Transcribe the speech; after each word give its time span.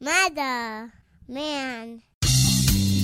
Mother, 0.00 0.92
man. 1.26 2.02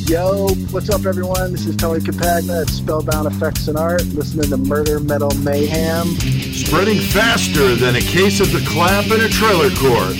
Yo, 0.06 0.46
what's 0.70 0.88
up, 0.90 1.04
everyone? 1.04 1.50
This 1.50 1.66
is 1.66 1.74
Tony 1.74 1.98
Campagna 2.00 2.60
at 2.60 2.68
Spellbound 2.68 3.26
Effects 3.26 3.66
and 3.66 3.76
Art, 3.76 4.04
listening 4.14 4.48
to 4.50 4.56
Murder 4.56 5.00
Metal 5.00 5.34
Mayhem. 5.38 6.06
Spreading 6.54 7.00
faster 7.00 7.74
than 7.74 7.96
a 7.96 8.00
case 8.00 8.38
of 8.38 8.52
the 8.52 8.64
clap 8.68 9.06
in 9.06 9.20
a 9.22 9.28
trailer 9.28 9.70
court. 9.70 10.14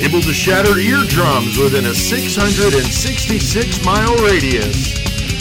Able 0.00 0.22
to 0.22 0.32
shatter 0.32 0.78
eardrums 0.78 1.58
within 1.58 1.84
a 1.84 1.94
666 1.94 3.84
mile 3.84 4.16
radius. 4.24 4.94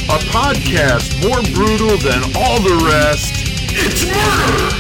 A 0.09 0.20
podcast 0.27 1.15
more 1.23 1.41
brutal 1.55 1.95
than 1.97 2.23
all 2.36 2.59
the 2.59 2.75
rest. 2.91 3.31
It's 3.71 4.04
Murder 4.04 4.75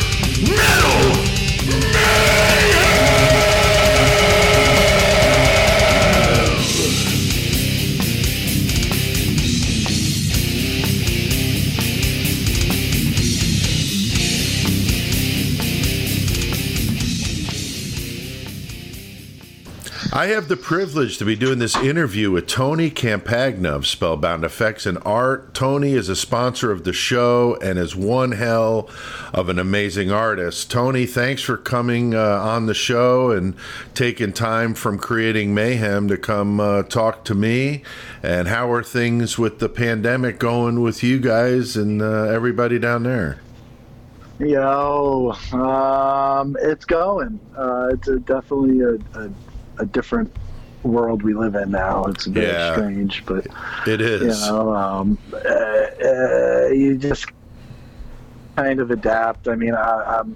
Metal 0.51 1.27
I 20.17 20.29
have 20.29 20.47
the 20.47 20.57
privilege 20.57 21.19
to 21.19 21.25
be 21.25 21.35
doing 21.35 21.59
this 21.59 21.75
interview 21.75 22.31
with 22.31 22.47
Tony 22.47 22.89
Campagna 22.89 23.69
of 23.69 23.85
Spellbound 23.85 24.43
Effects 24.43 24.87
and 24.87 24.97
Art. 25.05 25.53
Tony 25.53 25.93
is 25.93 26.09
a 26.09 26.15
sponsor 26.15 26.71
of 26.71 26.85
the 26.85 26.91
show 26.91 27.55
and 27.61 27.77
is 27.77 27.95
one 27.95 28.31
hell 28.31 28.89
of 29.31 29.47
an 29.47 29.59
amazing 29.59 30.11
artist. 30.11 30.71
Tony, 30.71 31.05
thanks 31.05 31.43
for 31.43 31.55
coming 31.55 32.15
uh, 32.15 32.19
on 32.19 32.65
the 32.65 32.73
show 32.73 33.29
and 33.29 33.53
taking 33.93 34.33
time 34.33 34.73
from 34.73 34.97
creating 34.97 35.53
mayhem 35.53 36.07
to 36.07 36.17
come 36.17 36.59
uh, 36.59 36.81
talk 36.81 37.23
to 37.25 37.35
me. 37.35 37.83
And 38.23 38.47
how 38.47 38.71
are 38.71 38.81
things 38.81 39.37
with 39.37 39.59
the 39.59 39.69
pandemic 39.69 40.39
going 40.39 40.81
with 40.81 41.03
you 41.03 41.19
guys 41.19 41.77
and 41.77 42.01
uh, 42.01 42.23
everybody 42.23 42.79
down 42.79 43.03
there? 43.03 43.39
Yo, 44.39 45.35
um, 45.53 46.57
it's 46.59 46.85
going. 46.85 47.39
Uh, 47.55 47.89
it's 47.91 48.07
a, 48.07 48.19
definitely 48.19 48.81
a, 48.81 49.19
a, 49.19 49.31
a 49.79 49.85
different 49.85 50.31
world 50.83 51.23
we 51.23 51.33
live 51.33 51.55
in 51.55 51.71
now. 51.71 52.03
It's 52.05 52.25
very 52.25 52.47
Yeah. 52.47 52.71
strange, 52.71 53.25
but 53.25 53.47
It 53.85 54.01
is. 54.01 54.21
you 54.21 54.27
know, 54.29 54.73
um, 54.73 55.17
uh, 55.33 55.37
uh, 56.05 56.67
you 56.69 56.97
just 56.97 57.25
kind 58.55 58.79
of 58.79 58.91
adapt. 58.91 59.47
I 59.47 59.55
mean, 59.55 59.73
I, 59.73 60.19
I'm, 60.19 60.35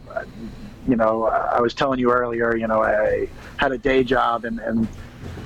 you 0.88 0.96
know, 0.96 1.26
I 1.26 1.60
was 1.62 1.74
telling 1.74 2.00
you 2.00 2.12
earlier, 2.12 2.56
you 2.56 2.68
know, 2.68 2.82
I 2.84 3.30
had 3.58 3.72
a 3.72 3.78
day 3.78 4.04
job 4.04 4.46
and, 4.46 4.60
and 4.60 4.88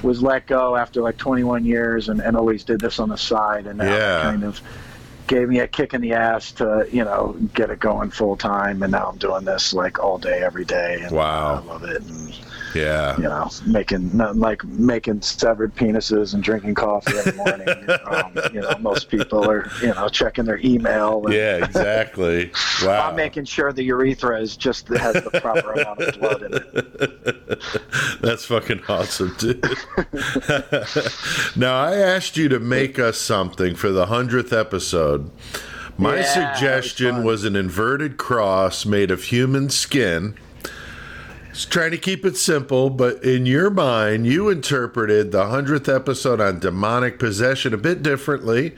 was 0.02 0.22
let 0.22 0.46
go 0.48 0.76
after 0.76 1.02
like 1.02 1.18
21 1.18 1.66
years 1.66 2.10
and, 2.10 2.22
and 2.22 2.38
always 2.38 2.64
did 2.64 2.80
this 2.80 3.00
on 3.00 3.10
the 3.10 3.18
side. 3.18 3.68
And 3.68 3.78
now 3.80 3.88
Yeah. 3.98 4.22
kind 4.22 4.44
of 4.44 4.62
gave 5.28 5.50
me 5.50 5.60
a 5.60 5.68
kick 5.68 5.94
in 5.94 6.02
the 6.02 6.14
ass 6.14 6.52
to, 6.54 6.88
you 6.92 7.04
know, 7.04 7.36
get 7.54 7.70
it 7.70 7.80
going 7.80 8.12
full 8.12 8.36
time. 8.38 8.84
And 8.84 8.92
now 8.92 9.08
I'm 9.08 9.18
doing 9.18 9.46
this 9.46 9.74
like 9.74 10.00
all 10.00 10.18
day, 10.18 10.42
every 10.42 10.66
day. 10.66 11.02
And 11.02 11.12
Wow. 11.16 11.56
I 11.56 11.60
love 11.60 11.84
it. 11.84 12.02
And, 12.04 12.38
yeah. 12.76 13.16
you 13.18 13.24
know, 13.24 13.50
making 13.66 14.18
like 14.18 14.64
making 14.66 15.22
severed 15.22 15.76
penises 15.76 16.34
and 16.34 16.44
drinking 16.44 16.76
coffee 16.76 17.18
in 17.18 17.24
the 17.24 17.34
morning. 17.46 17.90
um, 18.06 18.54
you 18.54 18.62
know, 18.62 18.76
most 18.80 19.10
people 19.10 19.50
are 19.50 19.70
you 19.82 19.94
know 19.94 20.08
checking 20.10 20.46
their 20.46 20.60
email. 20.60 21.26
And 21.26 21.34
Yeah, 21.34 21.64
exactly. 21.64 22.52
Wow. 22.84 23.10
I'm 23.10 23.16
making 23.16 23.46
sure 23.46 23.72
the 23.72 23.84
urethra 23.84 24.42
is 24.42 24.58
just 24.58 24.90
has 24.90 25.14
the 25.14 25.40
proper 25.40 25.72
amount 25.74 26.02
of 26.02 26.20
blood 26.20 26.44
in 26.44 26.54
it. 26.54 28.22
That's 28.22 28.46
fucking 28.46 28.82
awesome, 28.90 29.34
dude. 29.38 29.64
now, 31.56 31.78
I 31.78 31.96
asked 31.96 32.36
you 32.36 32.50
to 32.50 32.60
make 32.60 33.00
us 33.00 33.18
something 33.18 33.76
for 33.76 33.92
the 33.92 34.08
100th 34.08 34.52
episode. 34.58 35.32
My 35.98 36.18
Yeah, 36.18 36.22
that 36.22 36.52
was 36.52 36.60
suggestion 36.60 37.24
was, 37.24 37.46
an 37.46 37.56
inverted 37.56 38.18
cross 38.18 38.86
made 38.86 39.12
of 39.12 39.24
human 39.24 39.70
skin. 39.70 40.36
Just 41.56 41.72
trying 41.72 41.92
to 41.92 41.98
keep 41.98 42.26
it 42.26 42.36
simple, 42.36 42.90
but 42.90 43.24
in 43.24 43.46
your 43.46 43.70
mind, 43.70 44.28
you 44.28 44.50
interpreted 44.50 45.32
the 45.32 45.46
100th 45.46 45.88
episode 45.88 46.42
on 46.42 46.60
demonic 46.60 47.18
possession 47.18 47.74
a 47.74 47.78
bit 47.78 48.04
differently. 48.04 48.76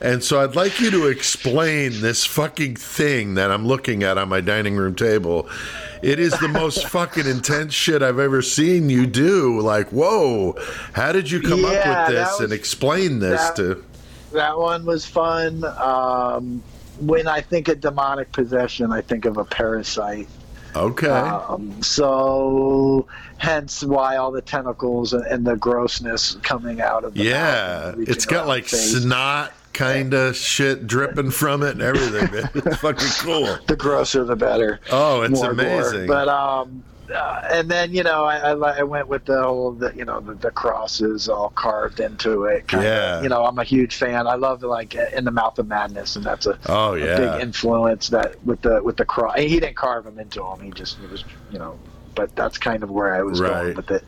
And 0.00 0.22
so 0.22 0.40
I'd 0.40 0.54
like 0.54 0.78
you 0.78 0.92
to 0.92 1.08
explain 1.08 2.00
this 2.00 2.24
fucking 2.24 2.76
thing 2.76 3.34
that 3.34 3.50
I'm 3.50 3.66
looking 3.66 4.04
at 4.04 4.16
on 4.16 4.28
my 4.28 4.40
dining 4.40 4.76
room 4.76 4.94
table. 4.94 5.48
It 6.02 6.20
is 6.20 6.30
the 6.38 6.46
most 6.46 6.86
fucking 6.90 7.26
intense 7.26 7.74
shit 7.74 8.00
I've 8.00 8.20
ever 8.20 8.42
seen 8.42 8.88
you 8.90 9.08
do. 9.08 9.58
Like, 9.60 9.88
whoa, 9.88 10.54
how 10.92 11.10
did 11.10 11.28
you 11.32 11.40
come 11.40 11.62
Yeah, 11.62 11.68
up 11.68 12.08
with 12.10 12.16
this 12.16 12.38
and 12.38 12.52
explain 12.52 13.18
this 13.18 13.40
that- 13.40 13.56
to. 13.56 13.84
That 14.34 14.56
one 14.56 14.84
was 14.86 15.04
fun. 15.04 15.64
Um, 15.64 16.62
when 17.00 17.26
I 17.26 17.40
think 17.40 17.66
of 17.66 17.80
demonic 17.80 18.30
possession, 18.30 18.92
I 18.92 19.00
think 19.00 19.24
of 19.24 19.36
a 19.36 19.44
parasite. 19.44 20.28
Okay. 20.76 21.08
Um, 21.08 21.82
so, 21.82 23.06
hence 23.38 23.82
why 23.84 24.16
all 24.16 24.30
the 24.30 24.42
tentacles 24.42 25.12
and, 25.12 25.24
and 25.26 25.46
the 25.46 25.56
grossness 25.56 26.36
coming 26.42 26.80
out 26.80 27.04
of 27.04 27.14
the 27.14 27.24
yeah, 27.24 27.94
it's 27.98 28.26
got 28.26 28.46
like 28.46 28.64
face. 28.64 29.02
snot 29.02 29.52
kind 29.72 30.14
of 30.14 30.36
shit 30.36 30.86
dripping 30.86 31.30
from 31.30 31.62
it 31.62 31.70
and 31.72 31.82
everything, 31.82 32.30
man. 32.32 32.50
It's 32.54 32.76
fucking 32.78 33.08
cool. 33.20 33.56
the 33.66 33.76
grosser 33.76 34.24
the 34.24 34.36
better. 34.36 34.80
Oh, 34.90 35.22
it's 35.22 35.32
More 35.32 35.54
gore. 35.54 35.66
amazing. 35.66 36.06
But 36.06 36.28
um, 36.28 36.82
uh, 37.10 37.48
and 37.50 37.70
then 37.70 37.92
you 37.92 38.02
know 38.02 38.24
I, 38.24 38.52
I, 38.52 38.78
I 38.78 38.82
went 38.82 39.08
with 39.08 39.24
the 39.24 39.42
whole 39.42 39.72
the, 39.72 39.92
you 39.94 40.04
know 40.04 40.20
the, 40.20 40.34
the 40.34 40.50
crosses 40.50 41.28
all 41.28 41.50
carved 41.50 42.00
into 42.00 42.44
it. 42.44 42.72
Yeah. 42.72 43.22
You 43.22 43.28
know 43.28 43.44
I'm 43.44 43.58
a 43.58 43.64
huge 43.64 43.96
fan. 43.96 44.26
I 44.26 44.34
love 44.34 44.62
like 44.62 44.94
in 44.94 45.24
the 45.24 45.30
mouth 45.30 45.58
of 45.58 45.66
madness, 45.66 46.16
and 46.16 46.24
that's 46.24 46.46
a, 46.46 46.58
oh, 46.66 46.94
a 46.94 46.98
yeah. 46.98 47.16
big 47.16 47.42
influence 47.42 48.08
that 48.08 48.42
with 48.44 48.62
the 48.62 48.82
with 48.82 48.96
the 48.96 49.04
cross. 49.04 49.38
He 49.38 49.60
didn't 49.60 49.76
carve 49.76 50.04
them 50.04 50.18
into 50.18 50.44
him. 50.44 50.60
He 50.60 50.70
just 50.70 50.98
it 51.00 51.10
was 51.10 51.24
you 51.50 51.58
know. 51.58 51.78
But 52.14 52.34
that's 52.36 52.58
kind 52.58 52.82
of 52.82 52.90
where 52.90 53.14
I 53.14 53.22
was 53.22 53.40
Right. 53.40 53.62
going 53.62 53.76
with 53.76 53.90
it, 53.90 54.04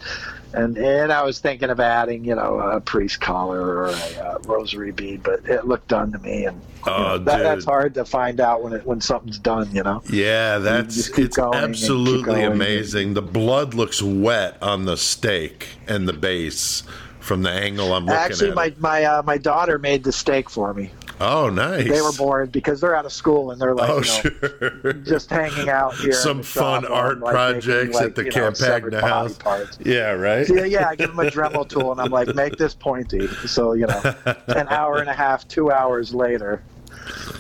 and 0.52 0.76
and 0.76 1.12
I 1.12 1.22
was 1.22 1.38
thinking 1.38 1.70
of 1.70 1.80
adding, 1.80 2.24
you 2.24 2.34
know, 2.34 2.58
a 2.58 2.80
priest 2.80 3.20
collar 3.20 3.60
or 3.62 3.88
a 3.88 4.16
uh, 4.16 4.38
rosary 4.42 4.92
bead, 4.92 5.22
but 5.22 5.46
it 5.48 5.66
looked 5.66 5.88
done 5.88 6.12
to 6.12 6.18
me, 6.18 6.44
and 6.46 6.60
Oh, 6.84 6.91
know, 7.02 7.18
that, 7.18 7.42
that's 7.44 7.64
hard 7.64 7.94
to 7.94 8.04
find 8.04 8.41
out 8.41 8.62
when 8.62 8.72
it 8.72 8.84
when 8.84 9.00
something's 9.00 9.38
done, 9.38 9.72
you 9.72 9.82
know. 9.84 10.02
Yeah, 10.10 10.58
that's 10.58 11.16
it's 11.16 11.38
and 11.38 11.54
absolutely 11.54 12.42
amazing. 12.42 13.14
The 13.14 13.22
blood 13.22 13.74
looks 13.74 14.02
wet 14.02 14.58
on 14.60 14.84
the 14.84 14.96
steak 14.96 15.68
and 15.86 16.08
the 16.08 16.12
base 16.12 16.82
from 17.20 17.42
the 17.42 17.50
angle 17.50 17.94
I'm 17.94 18.06
looking 18.06 18.16
Actually, 18.16 18.48
at. 18.50 18.56
my 18.56 18.66
it. 18.66 18.80
my 18.80 19.04
uh, 19.04 19.22
my 19.22 19.38
daughter 19.38 19.78
made 19.78 20.02
the 20.02 20.10
steak 20.12 20.50
for 20.50 20.74
me. 20.74 20.91
Oh, 21.20 21.48
nice. 21.50 21.88
They 21.88 22.00
were 22.00 22.12
bored 22.12 22.52
because 22.52 22.80
they're 22.80 22.94
out 22.96 23.04
of 23.06 23.12
school 23.12 23.50
and 23.50 23.60
they're 23.60 23.74
like, 23.74 23.88
Oh, 23.90 24.02
you 24.02 24.30
know, 24.30 24.80
sure. 24.82 24.92
just 25.04 25.30
hanging 25.30 25.68
out 25.68 25.94
here. 25.96 26.12
Some 26.12 26.42
fun 26.42 26.84
art 26.86 27.20
like, 27.20 27.32
projects 27.32 27.94
like, 27.94 28.04
at 28.06 28.14
the 28.14 28.24
know, 28.24 28.30
Campagna 28.30 28.90
body 29.00 29.06
house. 29.06 29.38
parts. 29.38 29.78
yeah, 29.84 30.10
right. 30.12 30.46
So, 30.46 30.64
yeah, 30.64 30.88
I 30.88 30.96
give 30.96 31.14
them 31.14 31.26
a 31.26 31.30
Dremel 31.30 31.68
tool 31.68 31.92
and 31.92 32.00
I'm 32.00 32.10
like, 32.10 32.34
make 32.34 32.56
this 32.56 32.74
pointy. 32.74 33.26
So 33.46 33.72
you 33.74 33.86
know, 33.86 34.14
an 34.48 34.68
hour 34.68 34.98
and 34.98 35.08
a 35.08 35.14
half, 35.14 35.46
two 35.48 35.70
hours 35.70 36.14
later, 36.14 36.62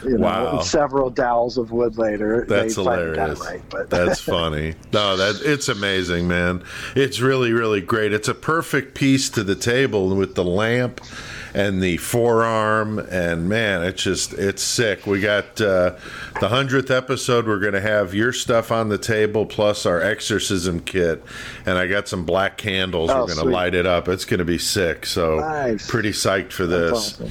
you 0.04 0.18
know, 0.18 0.26
Wow. 0.26 0.60
several 0.60 1.08
dowels 1.10 1.56
of 1.58 1.70
wood 1.70 1.96
later, 1.96 2.44
That's 2.48 2.74
they 2.76 2.84
finally 2.84 3.14
got 3.16 3.30
hilarious. 3.30 3.40
right. 3.40 3.62
But 3.70 3.90
That's 3.90 4.20
funny. 4.20 4.74
No, 4.92 5.16
that 5.16 5.40
it's 5.44 5.68
amazing, 5.68 6.26
man. 6.28 6.64
It's 6.96 7.20
really, 7.20 7.52
really 7.52 7.80
great. 7.80 8.12
It's 8.12 8.28
a 8.28 8.34
perfect 8.34 8.94
piece 8.94 9.30
to 9.30 9.44
the 9.44 9.54
table 9.54 10.14
with 10.16 10.34
the 10.34 10.44
lamp 10.44 11.00
and 11.54 11.82
the 11.82 11.96
forearm, 11.98 12.98
and 12.98 13.48
man, 13.48 13.82
it's 13.82 14.02
just 14.02 14.32
it's 14.34 14.62
sick. 14.62 15.06
We 15.06 15.20
got 15.20 15.60
uh, 15.60 15.96
the 16.40 16.48
hundredth 16.48 16.90
episode. 16.90 17.46
We're 17.46 17.58
gonna 17.58 17.80
have 17.80 18.14
your 18.14 18.32
stuff 18.32 18.72
on 18.72 18.88
the 18.88 18.98
table 18.98 19.44
plus 19.46 19.84
our 19.84 20.00
exorcism 20.00 20.80
kit, 20.80 21.22
and 21.66 21.76
I 21.76 21.86
got 21.86 22.08
some 22.08 22.24
black 22.24 22.56
candles. 22.56 23.10
Oh, 23.10 23.20
We're 23.22 23.26
gonna 23.28 23.40
sweet. 23.42 23.52
light 23.52 23.74
it 23.74 23.86
up. 23.86 24.08
It's 24.08 24.24
gonna 24.24 24.44
be 24.44 24.58
sick. 24.58 25.04
So 25.06 25.36
Nice. 25.40 25.88
pretty 25.90 26.10
psyched 26.12 26.52
for 26.52 26.66
this. 26.66 27.20
awesome. 27.20 27.30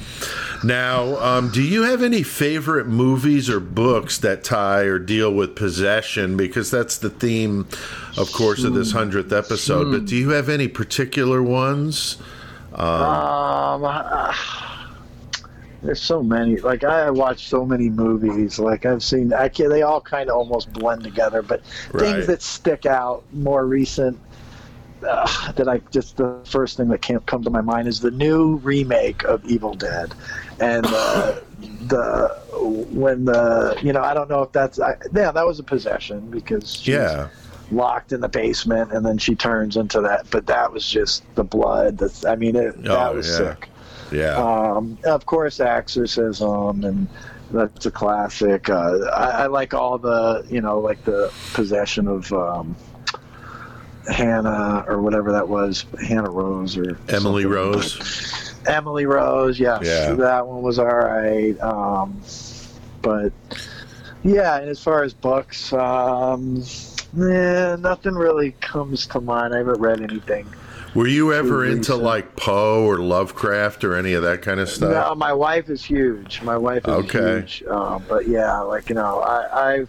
Now, 0.64 1.16
um, 1.20 1.50
do 1.50 1.60
you 1.62 1.82
have 1.82 2.02
any 2.02 2.22
favorite 2.22 2.86
movies 2.86 3.50
or 3.50 3.58
books 3.58 4.18
that 4.18 4.44
tie 4.44 4.82
or 4.82 4.98
deal 5.00 5.32
with 5.34 5.56
possession? 5.56 6.36
Because 6.36 6.70
that's 6.70 6.98
the 6.98 7.10
theme, 7.10 7.66
of 8.16 8.30
course, 8.32 8.62
of 8.62 8.74
this 8.74 8.92
hundredth 8.92 9.32
episode. 9.32 9.90
But 9.90 10.04
do 10.04 10.14
you 10.14 10.30
have 10.30 10.48
any 10.48 10.68
particular 10.68 11.42
ones? 11.42 12.16
Um, 12.74 13.82
there's 15.82 16.00
so 16.00 16.22
many. 16.22 16.56
Like 16.56 16.84
I 16.84 17.10
watch 17.10 17.48
so 17.48 17.66
many 17.66 17.90
movies. 17.90 18.58
Like 18.58 18.86
I've 18.86 19.02
seen. 19.02 19.32
I 19.32 19.48
can, 19.48 19.68
They 19.68 19.82
all 19.82 20.00
kind 20.00 20.30
of 20.30 20.36
almost 20.36 20.72
blend 20.72 21.02
together. 21.02 21.42
But 21.42 21.62
Right. 21.92 22.06
things 22.06 22.26
that 22.28 22.42
stick 22.42 22.86
out 22.86 23.24
more 23.32 23.66
recent. 23.66 24.18
Uh, 25.06 25.50
that 25.52 25.68
I 25.68 25.78
just 25.90 26.16
the 26.16 26.38
first 26.44 26.76
thing 26.76 26.86
that 26.88 27.02
can't 27.02 27.26
come 27.26 27.42
to 27.42 27.50
my 27.50 27.60
mind 27.60 27.88
is 27.88 27.98
the 27.98 28.12
new 28.12 28.56
remake 28.58 29.24
of 29.24 29.44
Evil 29.44 29.74
Dead, 29.74 30.14
and 30.60 30.86
uh, 30.86 31.40
the 31.88 32.28
when 32.92 33.24
the 33.24 33.76
you 33.82 33.92
know 33.92 34.00
I 34.00 34.14
don't 34.14 34.30
know 34.30 34.42
if 34.42 34.52
that's 34.52 34.78
I, 34.78 34.94
yeah 35.12 35.32
that 35.32 35.44
was 35.44 35.58
a 35.58 35.64
possession 35.64 36.30
because 36.30 36.86
Yeah, 36.86 37.30
locked 37.72 38.12
in 38.12 38.20
the 38.20 38.28
basement, 38.28 38.92
and 38.92 39.04
then 39.04 39.18
she 39.18 39.34
turns 39.34 39.76
into 39.76 40.00
that. 40.02 40.30
But 40.30 40.46
that 40.46 40.72
was 40.72 40.86
just 40.88 41.22
the 41.34 41.44
blood. 41.44 41.98
That's, 41.98 42.24
I 42.24 42.36
mean, 42.36 42.54
it, 42.56 42.82
that 42.84 43.08
Oh, 43.10 43.14
was 43.14 43.28
yeah. 43.28 43.36
sick. 43.36 43.68
Yeah. 44.12 44.36
Um, 44.36 44.98
of 45.04 45.24
course, 45.26 45.58
Exorcism, 45.58 46.84
and 46.84 47.08
that's 47.50 47.86
a 47.86 47.90
classic. 47.90 48.68
Uh, 48.68 48.98
I, 49.14 49.44
I 49.44 49.46
like 49.46 49.72
all 49.74 49.98
the, 49.98 50.46
you 50.50 50.60
know, 50.60 50.78
like 50.80 51.02
the 51.04 51.32
possession 51.54 52.06
of 52.08 52.30
um, 52.32 52.76
Hannah 54.10 54.84
or 54.86 55.00
whatever 55.00 55.32
that 55.32 55.48
was, 55.48 55.84
Hannah 56.06 56.30
Rose 56.30 56.76
or 56.76 56.98
Emily 57.08 57.42
something. 57.44 57.48
Rose. 57.48 58.54
Emily 58.66 59.06
Rose, 59.06 59.58
yes, 59.58 59.80
Yeah. 59.84 60.12
that 60.14 60.46
one 60.46 60.62
was 60.62 60.78
all 60.78 60.86
right. 60.86 61.58
Um, 61.60 62.20
but 63.00 63.32
yeah, 64.22 64.58
and 64.58 64.68
as 64.68 64.80
far 64.82 65.02
as 65.02 65.12
books, 65.14 65.72
um, 65.72 66.62
eh, 67.20 67.76
nothing 67.76 68.14
really 68.14 68.52
comes 68.60 69.06
to 69.08 69.20
mind. 69.20 69.54
I 69.54 69.58
haven't 69.58 69.80
read 69.80 70.00
anything. 70.00 70.46
Were 70.94 71.06
you 71.06 71.32
ever 71.32 71.64
into 71.64 71.78
recent. 71.92 72.02
like 72.02 72.36
Poe 72.36 72.84
or 72.84 72.98
Lovecraft 72.98 73.82
or 73.82 73.94
any 73.96 74.12
of 74.12 74.22
that 74.24 74.42
kind 74.42 74.60
of 74.60 74.68
stuff? 74.68 74.90
No, 74.92 75.14
my 75.14 75.32
wife 75.32 75.70
is 75.70 75.82
huge. 75.82 76.42
My 76.42 76.56
wife 76.58 76.86
is 76.86 76.92
Okay. 76.92 77.36
huge. 77.40 77.62
Um, 77.64 78.04
but 78.08 78.28
yeah, 78.28 78.58
like 78.60 78.88
you 78.90 78.94
know, 78.94 79.20
I 79.20 79.72
I've, 79.74 79.88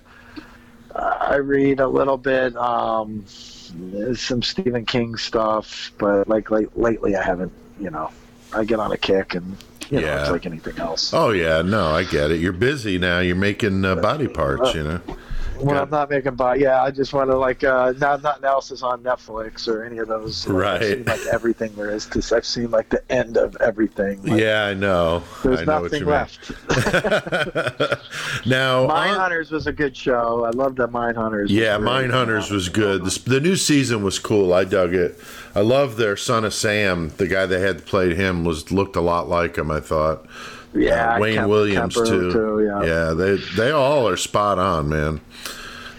I 0.95 1.35
read 1.35 1.79
a 1.81 1.87
little 1.87 2.17
bit, 2.17 2.55
um, 2.55 3.25
some 3.27 4.41
Stephen 4.43 4.85
King 4.85 5.17
stuff, 5.17 5.91
but 5.97 6.27
like 6.29 6.51
late, 6.51 6.77
lately 6.77 7.15
I 7.15 7.23
haven't. 7.23 7.51
You 7.81 7.89
know, 7.89 8.09
I 8.53 8.63
get 8.63 8.79
on 8.79 8.91
a 8.93 8.97
kick, 8.97 9.33
and 9.35 9.57
you 9.89 9.99
know, 9.99 10.05
Yeah. 10.07 10.21
it's 10.21 10.31
like 10.31 10.45
anything 10.45 10.77
else. 10.79 11.13
Oh 11.13 11.31
yeah, 11.31 11.63
no, 11.63 11.87
I 11.87 12.03
get 12.05 12.31
it. 12.31 12.39
You're 12.39 12.53
busy 12.53 12.97
now. 12.97 13.19
You're 13.19 13.35
making 13.35 13.83
uh, 13.83 13.95
body 13.95 14.27
parts, 14.29 14.73
you 14.73 14.83
know. 14.83 15.01
When 15.63 15.77
I'm 15.77 15.89
not 15.89 16.09
making 16.09 16.35
buy, 16.35 16.55
yeah, 16.55 16.81
I 16.83 16.91
just 16.91 17.13
want 17.13 17.29
to 17.29 17.37
like 17.37 17.63
uh, 17.63 17.93
now 17.97 18.17
nothing 18.17 18.43
else 18.45 18.71
is 18.71 18.83
on 18.83 19.03
Netflix 19.03 19.67
or 19.67 19.83
any 19.83 19.97
of 19.99 20.07
those. 20.07 20.47
Like, 20.47 20.63
Right. 20.63 20.81
I've 20.81 20.87
seen, 20.89 21.03
like 21.05 21.19
everything 21.31 21.75
there 21.75 21.91
is 21.91 22.05
to. 22.07 22.35
I've 22.35 22.45
seen 22.45 22.71
like 22.71 22.89
the 22.89 23.03
end 23.11 23.37
of 23.37 23.55
everything. 23.61 24.21
Like, 24.23 24.41
Yeah, 24.41 24.65
I 24.65 24.73
know. 24.73 25.23
There's 25.43 25.61
I 25.61 25.65
know 25.65 25.81
what 25.81 25.91
nothing 25.91 25.99
you 26.01 26.05
mean. 26.05 26.15
left. 26.15 26.51
now, 28.45 28.87
Mine 28.87 29.15
Hunters 29.15 29.51
was 29.51 29.67
a 29.67 29.73
good 29.73 29.95
show. 29.95 30.45
I 30.45 30.49
love 30.51 30.75
that 30.77 30.91
Mindhunters. 30.91 31.47
Yeah. 31.49 31.77
Mindhunters 31.77 32.51
was 32.51 32.69
good. 32.69 33.03
The, 33.05 33.29
the 33.29 33.39
new 33.39 33.55
season 33.55 34.03
was 34.03 34.19
cool. 34.19 34.53
I 34.53 34.63
dug 34.63 34.93
it. 34.93 35.19
I 35.55 35.61
love 35.61 35.97
their 35.97 36.17
son 36.17 36.45
of 36.45 36.53
Sam. 36.53 37.11
The 37.17 37.27
guy 37.27 37.45
that 37.45 37.59
had 37.59 37.85
played 37.85 38.15
him 38.17 38.43
was 38.43 38.71
looked 38.71 38.95
a 38.95 39.01
lot 39.01 39.29
like 39.29 39.57
him. 39.57 39.71
I 39.71 39.79
thought. 39.79 40.25
Yeah, 40.75 41.15
Uh, 41.15 41.19
Wayne 41.19 41.35
Kemp- 41.35 41.49
Williams 41.49 41.95
Kemper, 41.95 42.09
too. 42.31 42.81
yeah. 42.85 43.13
they 43.13 43.35
they 43.55 43.71
all 43.71 44.07
are 44.07 44.17
spot 44.17 44.57
on, 44.59 44.89
man. 44.89 45.21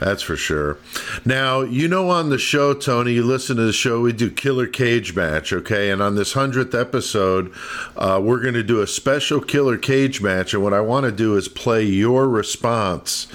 That's 0.01 0.23
for 0.23 0.37
sure. 0.37 0.77
Now, 1.25 1.63
you 1.63 1.89
know, 1.89 2.11
on 2.11 2.29
the 2.29 2.37
show, 2.37 2.75
Tony, 2.75 3.13
you 3.15 3.23
listen 3.23 3.57
to 3.57 3.63
the 3.63 3.73
show, 3.73 4.01
we 4.01 4.13
do 4.13 4.29
Killer 4.29 4.67
Cage 4.67 5.15
Match, 5.15 5.53
okay? 5.53 5.91
And 5.91 6.03
on 6.03 6.15
this 6.17 6.35
100th 6.35 6.79
episode, 6.79 7.53
uh, 7.97 8.21
we're 8.23 8.41
going 8.41 8.55
to 8.55 8.63
do 8.65 8.83
a 8.83 8.87
special 8.87 9.41
Killer 9.41 9.79
Cage 9.79 10.21
Match. 10.21 10.53
And 10.53 10.63
what 10.63 10.75
I 10.75 10.81
want 10.81 11.07
to 11.07 11.13
do 11.13 11.37
is 11.37 11.49
play 11.49 11.85
your 11.85 12.29
response 12.29 13.29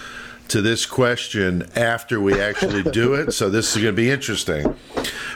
to 0.50 0.62
this 0.62 0.86
question 0.86 1.64
after 1.76 2.20
we 2.20 2.40
actually 2.40 2.84
do 2.84 3.14
it. 3.16 3.32
So 3.32 3.50
this 3.50 3.76
is 3.76 3.82
going 3.82 3.96
to 3.96 4.00
be 4.02 4.12
interesting. 4.12 4.76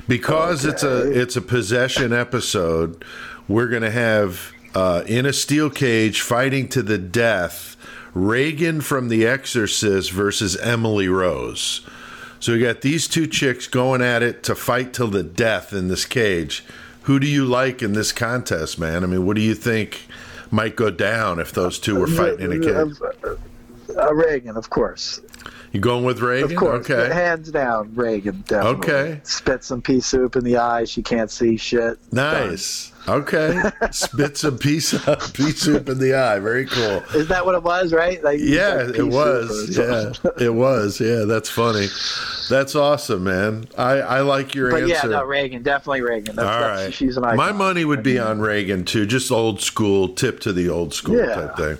Because 0.08 0.66
it's 0.66 0.84
a 0.84 1.10
it's 1.20 1.36
a 1.38 1.42
possession 1.42 2.12
episode, 2.14 3.04
we're 3.48 3.68
going 3.70 3.84
to 3.84 3.92
have 3.92 4.53
uh, 4.74 5.04
in 5.06 5.26
a 5.26 5.34
steel 5.34 5.70
cage 5.70 6.22
fighting 6.22 6.68
to 6.70 6.82
the 6.82 6.98
death 6.98 7.76
Regan 8.14 8.82
from 8.82 9.10
The 9.10 9.26
Exorcist 9.26 10.12
versus 10.12 10.56
Emily 10.58 11.08
Rose. 11.08 11.82
So 12.40 12.54
we 12.54 12.60
got 12.60 12.82
these 12.82 13.08
two 13.08 13.26
chicks 13.26 13.68
going 13.68 14.02
at 14.02 14.22
it 14.22 14.44
to 14.44 14.56
fight 14.56 14.94
till 14.94 15.08
the 15.08 15.24
death 15.24 15.74
in 15.74 15.88
this 15.88 16.06
cage. 16.06 16.64
Who 17.04 17.20
do 17.20 17.28
you 17.28 17.46
like 17.46 17.82
in 17.82 17.94
this 17.94 18.12
contest, 18.12 18.78
man? 18.78 19.04
I 19.04 19.08
mean, 19.08 19.26
what 19.26 19.36
do 19.36 19.42
you 19.42 19.56
think 19.56 20.08
might 20.52 20.76
go 20.76 20.92
down 20.92 21.40
if 21.40 21.52
those 21.52 21.80
two 21.80 22.00
were 22.00 22.08
fighting 22.08 22.52
in 22.52 22.52
a 22.52 22.60
cage? 22.60 23.38
Uh, 23.96 24.14
Regan, 24.14 24.58
of 24.58 24.70
course. 24.70 25.22
You 25.74 25.80
going 25.80 26.04
with 26.06 26.20
Regan? 26.22 26.52
Of 26.52 26.56
course. 26.58 26.90
Okay. 26.90 27.12
Hands 27.12 27.50
down, 27.52 27.96
Regan, 27.96 28.44
definitely. 28.48 28.78
Okay. 28.78 29.22
Spit 29.24 29.64
some 29.64 29.82
pea 29.82 30.00
soup 30.02 30.36
in 30.36 30.44
the 30.44 30.58
eye. 30.58 30.86
She 30.86 31.02
can't 31.02 31.32
see 31.32 31.58
shit. 31.58 31.98
Nice. 32.14 32.92
Okay. 33.08 33.60
Spit 33.92 34.38
some 34.38 34.60
pea 34.60 34.80
soup, 34.80 35.04
pea 35.34 35.50
soup 35.52 35.90
in 35.90 35.98
the 35.98 36.14
eye. 36.14 36.38
Very 36.38 36.68
cool. 36.68 37.02
Is 37.20 37.28
that 37.30 37.44
what 37.44 37.56
it 37.56 37.64
was, 37.64 37.92
right? 37.92 38.24
Like, 38.24 38.40
Yeah, 38.40 38.88
it 38.96 39.08
was. 39.08 39.76
Yeah, 39.76 40.14
it 40.40 40.54
was. 40.54 41.02
Yeah, 41.02 41.26
that's 41.26 41.50
funny. 41.50 41.88
That's 42.52 42.76
awesome, 42.76 43.24
man. 43.24 43.66
I, 43.76 43.94
I 44.02 44.22
like 44.22 44.54
your 44.54 44.70
But 44.70 44.84
answer. 44.84 44.94
yeah, 45.10 45.18
no, 45.18 45.24
Regan, 45.26 45.64
definitely 45.64 46.02
Regan. 46.02 46.36
That's, 46.36 46.48
All 46.48 46.60
that's, 46.62 46.84
right. 46.86 46.94
She's 46.94 47.18
an 47.18 47.26
icon. 47.26 47.38
My 47.38 47.52
money 47.52 47.84
would 47.84 48.04
be 48.04 48.20
on 48.20 48.40
Regan 48.40 48.86
too, 48.86 49.06
just 49.08 49.32
old 49.32 49.60
school, 49.60 50.10
tip 50.10 50.40
to 50.42 50.54
the 50.54 50.70
old 50.70 50.94
school 50.94 51.18
Yeah. 51.18 51.34
type 51.34 51.58
thing. 51.58 51.78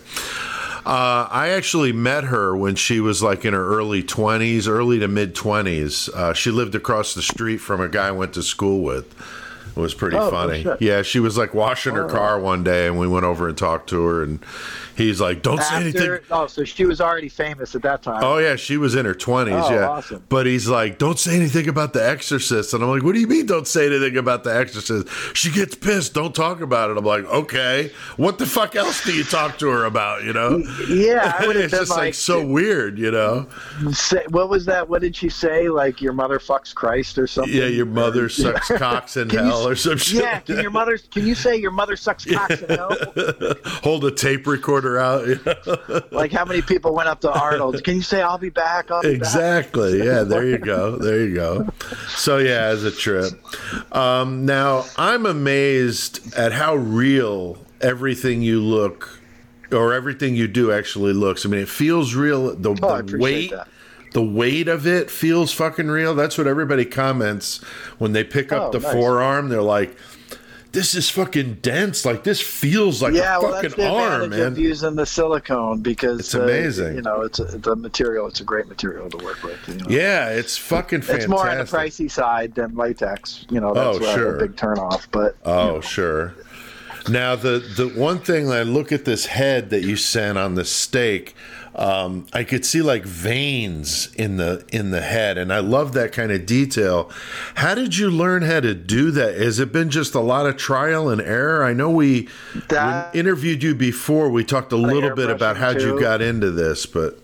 Uh, 0.86 1.28
I 1.32 1.50
actually 1.50 1.94
met 1.94 2.26
her 2.26 2.56
when 2.56 2.76
she 2.76 3.00
was 3.00 3.24
like 3.24 3.46
in 3.46 3.54
her 3.54 3.66
early 3.66 4.04
20s, 4.04 4.68
early 4.68 5.00
to 5.00 5.08
mid 5.08 5.34
20s. 5.34 6.10
Uh, 6.10 6.34
she 6.34 6.52
lived 6.52 6.76
across 6.76 7.14
the 7.14 7.22
street 7.22 7.58
from 7.58 7.80
a 7.80 7.88
guy 7.88 8.10
I 8.10 8.12
went 8.12 8.34
to 8.34 8.44
school 8.44 8.82
with. 8.82 9.16
It 9.76 9.80
was 9.80 9.94
pretty 9.96 10.18
Oh, 10.18 10.30
funny. 10.30 10.66
Yeah, 10.80 11.02
she 11.02 11.20
was 11.20 11.38
like 11.38 11.54
washing 11.54 11.96
her 11.96 12.06
oh. 12.06 12.10
car 12.10 12.40
one 12.40 12.64
day, 12.64 12.86
and 12.86 13.00
we 13.00 13.08
went 13.08 13.26
over 13.26 13.48
and 13.48 13.58
talked 13.58 13.90
to 13.90 14.06
her, 14.06 14.22
and 14.22 14.40
he's 14.96 15.20
like, 15.20 15.42
"Don't 15.42 15.62
say 15.62 15.76
anything." 15.78 16.20
Oh, 16.30 16.46
so 16.46 16.64
she 16.64 16.86
was 16.86 17.02
already 17.02 17.30
famous 17.30 17.74
at 17.74 17.82
that 17.82 18.04
time. 18.04 18.24
Oh 18.24 18.38
yeah, 18.38 18.56
she 18.56 18.78
was 18.78 18.94
in 18.94 19.06
her 19.06 19.16
twenties. 19.16 19.56
Oh, 19.56 19.72
yeah, 19.74 19.88
awesome. 19.90 20.24
but 20.30 20.46
he's 20.46 20.68
like, 20.68 21.00
"Don't 21.00 21.18
say 21.18 21.36
anything 21.36 21.68
about 21.68 21.94
the 21.94 22.08
Exorcist," 22.08 22.74
and 22.74 22.84
I'm 22.84 22.90
like, 22.90 23.04
"What 23.04 23.16
do 23.16 23.20
you 23.20 23.28
mean? 23.28 23.48
Don't 23.48 23.68
say 23.68 23.88
anything 23.88 24.16
about 24.18 24.44
the 24.44 24.56
Exorcist?" 24.56 25.08
She 25.36 25.50
gets 25.52 25.74
pissed. 25.74 26.14
Don't 26.14 26.36
talk 26.36 26.62
about 26.62 26.92
it. 26.92 26.98
I'm 26.98 27.06
like, 27.06 27.26
"Okay, 27.26 27.92
what 28.18 28.38
the 28.38 28.46
fuck 28.46 28.76
else 28.76 29.04
do 29.04 29.14
you 29.14 29.24
talk 29.24 29.58
to 29.60 29.70
her 29.70 29.86
about?" 29.86 30.24
You 30.24 30.34
know? 30.34 30.58
Yeah, 30.88 31.36
I 31.40 31.48
would 31.48 31.56
have 31.56 31.66
it's 31.66 31.72
been 31.72 31.80
just 31.82 31.92
like, 31.92 32.00
like, 32.00 32.14
so 32.14 32.46
weird. 32.46 33.00
You 33.00 33.10
know? 33.10 33.48
say, 33.92 34.24
what 34.30 34.50
was 34.50 34.66
that? 34.66 34.88
What 34.88 35.02
did 35.02 35.16
she 35.16 35.30
say? 35.30 35.70
Like 35.70 36.00
your 36.00 36.14
mother 36.14 36.38
fucks 36.38 36.74
Christ 36.76 37.18
or 37.18 37.26
something? 37.26 37.54
Yeah, 37.54 37.66
your 37.66 37.88
mother 37.88 38.30
sucks 38.44 38.68
cocks 38.68 39.18
in 39.18 39.30
Can 39.30 39.48
or 39.66 39.76
some 39.76 39.98
shit. 39.98 40.22
Yeah, 40.24 40.40
can 40.40 40.60
your 40.62 40.72
mother? 40.80 40.98
Can 40.98 41.26
you 41.28 41.36
say 41.36 41.56
your 41.58 41.72
mother 41.72 41.96
sucks 41.96 42.26
cocks 42.26 42.62
in 42.62 42.70
hell? 42.70 42.96
Hold 43.84 44.06
a 44.06 44.12
tape 44.12 44.46
recorder 44.48 45.00
out. 45.00 45.28
Like 46.12 46.32
how 46.32 46.46
many 46.46 46.62
people 46.62 46.94
went 46.94 47.10
up 47.10 47.22
to 47.22 47.32
Arnold? 47.32 47.84
Can 47.84 47.96
you 47.96 48.02
say 48.02 48.22
I'll 48.22 48.38
be 48.38 48.50
back? 48.50 48.92
I'll 48.92 49.02
be 49.02 49.10
back? 49.10 49.18
Exactly. 49.18 50.04
Yeah, 50.04 50.24
there 50.24 50.46
you 50.46 50.58
go. 50.58 50.98
There 50.98 51.20
you 51.22 51.34
go. 51.36 51.68
So 52.10 52.38
yeah, 52.38 52.66
as 52.66 52.84
a 52.84 52.92
trip. 52.92 53.34
Um, 53.96 54.46
now 54.46 54.86
I'm 54.98 55.26
amazed 55.26 56.34
at 56.36 56.52
how 56.54 56.76
real 56.76 57.58
everything 57.82 58.42
you 58.42 58.62
look 58.62 59.20
or 59.72 59.94
everything 59.94 60.36
you 60.36 60.48
do 60.48 60.72
actually 60.72 61.14
looks. 61.14 61.46
I 61.46 61.50
mean, 61.50 61.62
it 61.62 61.70
feels 61.70 62.14
real. 62.16 62.56
The, 62.56 62.70
Oh, 62.82 63.02
the 63.02 63.18
weight. 63.18 63.52
that. 63.52 63.68
The 64.14 64.24
weight 64.24 64.68
of 64.68 64.86
it 64.88 65.10
feels 65.12 65.52
fucking 65.54 65.88
real. 65.88 66.14
That's 66.16 66.38
what 66.38 66.48
everybody 66.48 66.86
comments 66.86 67.58
when 67.98 68.14
they 68.14 68.24
pick 68.24 68.52
up 68.52 68.64
Oh, 68.64 68.72
the 68.72 68.80
nice. 68.80 68.94
forearm. 68.94 69.50
They're 69.50 69.62
like, 69.62 69.96
"This 70.72 70.94
is 70.94 71.10
fucking 71.10 71.56
dense. 71.64 72.06
Like 72.06 72.24
this 72.24 72.40
feels 72.40 73.02
like 73.02 73.14
Yeah, 73.16 73.38
a 73.38 73.42
well, 73.42 73.62
fucking 73.62 73.84
arm, 73.84 74.30
man." 74.30 74.40
of 74.42 74.58
using 74.60 74.96
the 74.96 75.06
silicone 75.08 75.82
because 75.82 76.20
It's 76.20 76.36
uh, 76.36 76.42
amazing. 76.44 76.96
you 76.96 77.02
know, 77.02 77.22
it's 77.22 77.40
a, 77.40 77.46
the 77.46 77.76
material. 77.76 78.28
It's 78.28 78.40
a 78.40 78.44
great 78.44 78.68
material 78.68 79.10
to 79.10 79.18
work 79.26 79.42
with. 79.44 79.58
You 79.68 79.76
know? 79.76 79.86
yeah, 79.90 80.30
it's 80.30 80.58
fucking 80.58 81.02
fantastic. 81.02 81.22
It's 81.24 81.30
more 81.30 81.50
on 81.50 81.58
the 81.58 81.64
pricey 81.64 82.10
side 82.10 82.54
than 82.56 82.76
latex. 82.76 83.46
You 83.50 83.60
know, 83.62 83.74
that's 83.74 83.98
Oh, 83.98 84.16
sure. 84.16 84.36
a 84.38 84.40
big 84.40 84.56
turnoff. 84.56 85.08
But 85.12 85.36
Oh, 85.44 85.82
sure. 85.82 86.34
Now 87.10 87.36
the 87.36 87.60
the 87.76 87.88
one 87.90 88.20
thing 88.20 88.50
I 88.52 88.62
look 88.62 88.92
at 88.92 89.06
this 89.06 89.26
head 89.26 89.72
that 89.72 89.82
you 89.82 89.96
sent 89.98 90.38
on 90.38 90.56
the 90.56 90.64
steak, 90.64 91.36
um, 91.76 92.28
I 92.34 92.44
could 92.44 92.66
see 92.66 92.82
like 92.82 93.04
veins 93.04 94.14
in 94.16 94.38
the 94.38 94.64
in 94.72 94.92
the 94.92 95.02
head, 95.02 95.38
and 95.38 95.52
I 95.52 95.60
love 95.60 95.94
that 95.94 96.12
kind 96.12 96.32
of 96.32 96.46
detail. 96.46 97.10
How 97.56 97.74
did 97.74 97.98
you 97.98 98.12
learn 98.12 98.44
how 98.44 98.60
to 98.60 98.74
do 98.76 99.10
that? 99.12 99.36
Has 99.38 99.60
it 99.60 99.72
been 99.72 99.90
just 99.90 100.14
a 100.14 100.20
lot 100.20 100.46
of 100.46 100.58
trial 100.58 101.10
and 101.10 101.20
error? 101.22 101.64
I 101.64 101.74
know 101.74 101.90
we, 101.90 102.30
That- 102.70 103.14
we 103.14 103.20
interviewed 103.20 103.64
you 103.64 103.74
before. 103.74 104.30
We 104.30 104.44
talked 104.44 104.72
a 104.72 104.78
little 104.78 105.16
bit 105.16 105.30
about 105.30 105.58
how 105.58 105.72
you 105.72 106.00
got 106.00 106.22
into 106.22 106.52
this, 106.52 106.86
but 106.86 107.20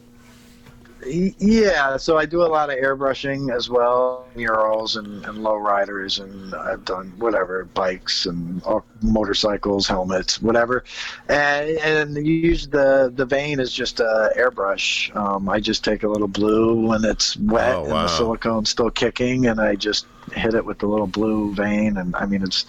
Yeah, 1.05 1.95
so 1.97 2.17
I 2.17 2.25
do 2.25 2.41
a 2.41 2.47
lot 2.47 2.69
of 2.69 2.77
airbrushing 2.77 3.55
as 3.55 3.69
well, 3.69 4.27
murals 4.35 4.97
and, 4.97 5.25
and 5.25 5.37
low 5.37 5.55
riders, 5.55 6.19
and 6.19 6.53
I've 6.53 6.83
done 6.83 7.13
whatever 7.17 7.65
bikes 7.65 8.25
and 8.25 8.61
uh, 8.65 8.81
motorcycles, 9.01 9.87
helmets, 9.87 10.41
whatever. 10.41 10.83
And 11.29 11.69
and 11.79 12.27
use 12.27 12.67
the 12.67 13.11
the 13.15 13.25
vein 13.25 13.59
is 13.59 13.71
just 13.71 14.01
a 14.01 14.31
airbrush. 14.37 15.15
Um, 15.15 15.47
I 15.47 15.59
just 15.61 15.83
take 15.85 16.03
a 16.03 16.07
little 16.07 16.27
blue 16.27 16.87
when 16.87 17.05
it's 17.05 17.37
wet 17.37 17.75
Oh, 17.75 17.83
and 17.83 17.91
the 17.91 18.07
silicone's 18.07 18.69
still 18.69 18.91
kicking, 18.91 19.45
and 19.45 19.61
I 19.61 19.75
just 19.75 20.05
hit 20.33 20.53
it 20.53 20.65
with 20.65 20.79
the 20.79 20.87
little 20.87 21.07
blue 21.07 21.53
vein. 21.53 21.97
And 21.97 22.15
I 22.15 22.25
mean, 22.25 22.43
it's 22.43 22.65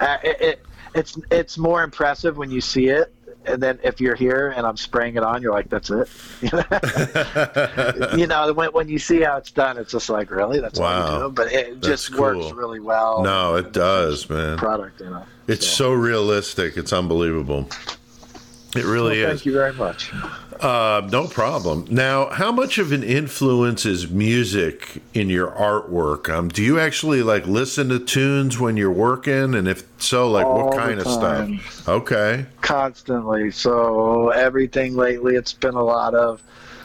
uh, 0.00 0.18
it, 0.22 0.40
it 0.40 0.66
it's 0.94 1.18
it's 1.30 1.58
more 1.58 1.82
impressive 1.82 2.36
when 2.36 2.50
you 2.50 2.60
see 2.60 2.88
it 2.88 3.12
and 3.46 3.62
then 3.62 3.78
if 3.82 4.00
you're 4.00 4.14
here 4.14 4.52
and 4.56 4.66
I'm 4.66 4.76
spraying 4.76 5.16
it 5.16 5.22
on, 5.22 5.42
you're 5.42 5.52
like, 5.52 5.68
that's 5.68 5.90
it. 5.90 6.08
you 8.18 8.26
know, 8.26 8.52
when, 8.52 8.70
when 8.72 8.88
you 8.88 8.98
see 8.98 9.20
how 9.22 9.36
it's 9.36 9.50
done, 9.50 9.78
it's 9.78 9.92
just 9.92 10.08
like, 10.08 10.30
really, 10.30 10.60
that's 10.60 10.78
Wow. 10.78 11.04
what 11.04 11.12
you 11.12 11.18
do. 11.28 11.32
But 11.32 11.52
it 11.52 11.80
That's 11.80 11.86
just 11.86 12.18
works 12.18 12.50
really 12.52 12.80
well. 12.80 13.22
No, 13.22 13.56
it 13.56 13.72
does, 13.72 14.28
man. 14.30 14.56
Product, 14.58 15.00
you 15.00 15.10
know. 15.10 15.24
It's 15.48 15.66
so 15.66 15.92
realistic. 15.92 16.76
It's 16.76 16.92
unbelievable. 16.92 17.68
It 18.76 18.84
really 18.84 19.20
Well, 19.22 19.30
is. 19.32 19.40
thank 19.40 19.46
you 19.46 19.52
very 19.52 19.72
much. 19.74 20.12
Uh, 20.62 21.08
no 21.10 21.26
problem. 21.26 21.84
Now, 21.90 22.28
how 22.30 22.52
much 22.52 22.78
of 22.78 22.92
an 22.92 23.02
influence 23.02 23.84
is 23.84 24.08
music 24.08 25.02
in 25.12 25.28
your 25.28 25.50
artwork? 25.50 26.32
Um, 26.32 26.48
do 26.48 26.62
you 26.62 26.78
actually 26.78 27.24
like 27.24 27.46
listen 27.48 27.88
to 27.88 27.98
tunes 27.98 28.60
when 28.60 28.76
you're 28.76 28.92
working, 28.92 29.56
and 29.56 29.66
if 29.66 29.82
so, 29.98 30.30
like 30.30 30.46
All 30.46 30.66
what 30.66 30.78
kind 30.78 31.00
of 31.00 31.08
stuff? 31.08 31.88
Okay. 31.88 32.46
constantly. 32.60 33.50
So 33.50 34.28
everything 34.30 34.94
lately, 34.94 35.34
it's 35.34 35.52
been 35.52 35.74
a 35.74 35.82
lot 35.82 36.14
of. 36.14 36.40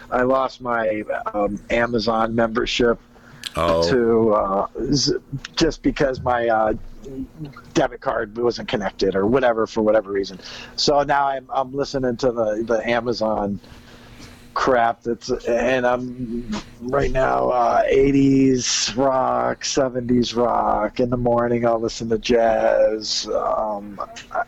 I 0.10 0.24
lost 0.24 0.60
my 0.60 1.04
um, 1.34 1.60
Amazon 1.70 2.34
membership 2.34 2.98
Oh, 3.58 3.90
to 3.90 4.34
uh, 4.34 4.68
z- 4.94 5.16
just 5.56 5.82
because 5.82 6.22
my 6.22 6.48
uh, 6.48 6.74
debit 7.74 8.02
card 8.02 8.38
wasn't 8.38 8.68
connected 8.68 9.16
or 9.16 9.26
whatever 9.26 9.66
for 9.68 9.82
whatever 9.82 10.12
reason. 10.12 10.40
So 10.76 11.02
now 11.04 11.28
I'm 11.28 11.48
I'm 11.54 11.74
listening 11.74 12.18
to 12.18 12.32
the 12.32 12.64
the 12.66 12.88
Amazon 12.88 13.60
crap 14.54 15.04
that's 15.04 15.30
and 15.48 15.86
I'm 15.86 16.50
right 16.82 17.12
now 17.12 17.50
uh, 17.50 17.84
80s 17.84 18.96
rock 18.98 19.62
70s 19.62 20.36
rock 20.36 21.00
in 21.00 21.12
the 21.12 21.18
morning 21.18 21.64
I'll 21.64 21.80
listen 21.80 22.10
to 22.10 22.18
jazz 22.18 23.28
um, 23.28 24.00
I, 24.32 24.44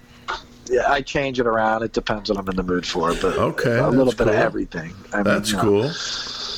yeah, 0.67 0.91
I 0.91 1.01
change 1.01 1.39
it 1.39 1.45
around 1.45 1.83
it 1.83 1.93
depends 1.93 2.27
what 2.29 2.39
I'm 2.39 2.49
in 2.49 2.55
the 2.55 2.63
mood 2.63 2.87
for 2.87 3.13
but 3.13 3.37
Okay, 3.37 3.77
a 3.77 3.87
little 3.87 4.11
bit 4.11 4.27
of 4.27 4.33
everything 4.33 4.95
I 5.13 5.21
that's 5.21 5.51
you 5.51 5.57
know. 5.57 5.63
cool. 5.63 5.91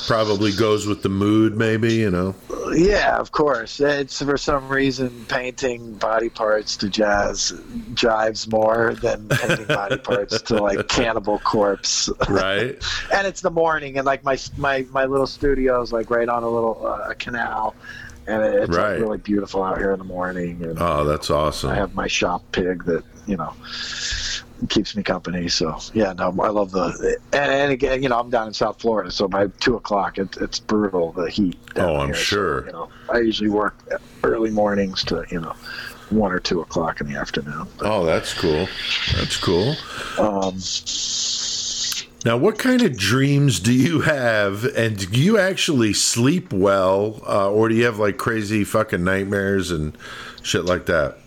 Probably 0.06 0.52
goes 0.52 0.86
with 0.86 1.02
the 1.02 1.08
mood, 1.08 1.56
maybe. 1.56 1.94
You 1.94 2.10
know. 2.10 2.34
Yeah, 2.74 3.18
of 3.18 3.32
course. 3.32 3.80
It's 3.80 4.22
for 4.22 4.36
some 4.36 4.68
reason 4.68 5.24
painting 5.28 5.94
body 5.94 6.28
parts 6.28 6.76
to 6.78 6.88
jazz 6.88 7.52
drives 7.94 8.48
more 8.48 8.94
than 8.94 9.28
painting 9.28 9.66
body 9.66 9.96
parts 10.10 10.40
to 10.42 10.62
like 10.62 10.88
Cannibal 10.88 11.38
Corpse. 11.40 12.08
Right. 12.28 12.82
and 13.12 13.26
it's 13.26 13.40
the 13.40 13.50
morning, 13.50 13.98
and 13.98 14.06
like 14.06 14.24
my 14.24 14.38
my 14.56 14.86
my 14.90 15.04
little 15.04 15.26
studio 15.26 15.82
is 15.82 15.92
like 15.92 16.10
right 16.10 16.28
on 16.28 16.42
a 16.42 16.48
little 16.48 16.86
uh, 16.86 17.14
canal, 17.18 17.74
and 18.26 18.42
it's 18.42 18.70
like, 18.70 18.98
really 18.98 19.18
beautiful 19.18 19.62
out 19.62 19.78
here 19.78 19.92
in 19.92 19.98
the 19.98 20.04
morning. 20.04 20.62
And 20.64 20.78
Oh, 20.80 21.04
that's 21.04 21.30
awesome. 21.30 21.70
I 21.70 21.74
have 21.74 21.94
my 21.94 22.06
shop 22.06 22.42
pig 22.52 22.84
that 22.84 23.04
you 23.26 23.36
know 23.36 23.54
keeps 24.68 24.96
me 24.96 25.02
company. 25.02 25.48
So 25.48 25.78
yeah, 25.94 26.12
no, 26.12 26.34
I 26.40 26.48
love 26.48 26.72
the 26.72 27.18
and, 27.32 27.50
and 27.50 27.72
again, 27.72 28.02
you 28.02 28.08
know, 28.08 28.18
I'm 28.18 28.30
down 28.30 28.48
in 28.48 28.54
South 28.54 28.80
Florida, 28.80 29.10
so 29.10 29.28
by 29.28 29.48
two 29.60 29.76
o'clock, 29.76 30.18
it, 30.18 30.36
it's 30.40 30.58
brutal 30.58 31.12
the 31.12 31.30
heat. 31.30 31.58
Oh, 31.76 31.96
I'm 31.96 32.06
here. 32.06 32.14
So, 32.14 32.22
sure. 32.22 32.66
you 32.66 32.72
know, 32.72 32.88
I 33.10 33.18
usually 33.18 33.50
work 33.50 33.76
early 34.22 34.50
mornings 34.50 35.04
to 35.04 35.24
you 35.30 35.40
know 35.40 35.54
one 36.10 36.32
or 36.32 36.38
two 36.38 36.60
o'clock 36.60 37.00
in 37.00 37.10
the 37.10 37.18
afternoon. 37.18 37.66
Oh, 37.80 38.04
that's 38.04 38.34
cool. 38.34 38.68
That's 39.14 39.36
cool. 39.36 39.74
Um, 40.18 40.58
Now, 42.24 42.36
what 42.36 42.56
kind 42.56 42.82
of 42.82 42.96
dreams 42.96 43.58
do 43.58 43.72
you 43.72 44.02
have, 44.02 44.64
and 44.76 45.10
do 45.10 45.20
you 45.20 45.38
actually 45.38 45.92
sleep 45.92 46.52
well, 46.52 47.20
uh, 47.26 47.50
or 47.50 47.68
do 47.68 47.74
you 47.74 47.84
have 47.84 47.98
like 47.98 48.16
crazy 48.16 48.62
fucking 48.62 49.02
nightmares 49.02 49.70
and 49.70 49.96
shit 50.42 50.64
like 50.64 50.86
that? 50.86 51.18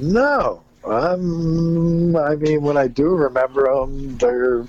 no. 0.00 0.62
Um, 0.84 2.16
I 2.16 2.36
mean, 2.36 2.62
when 2.62 2.76
I 2.76 2.88
do 2.88 3.10
remember 3.10 3.74
them, 3.74 4.16
they're 4.16 4.64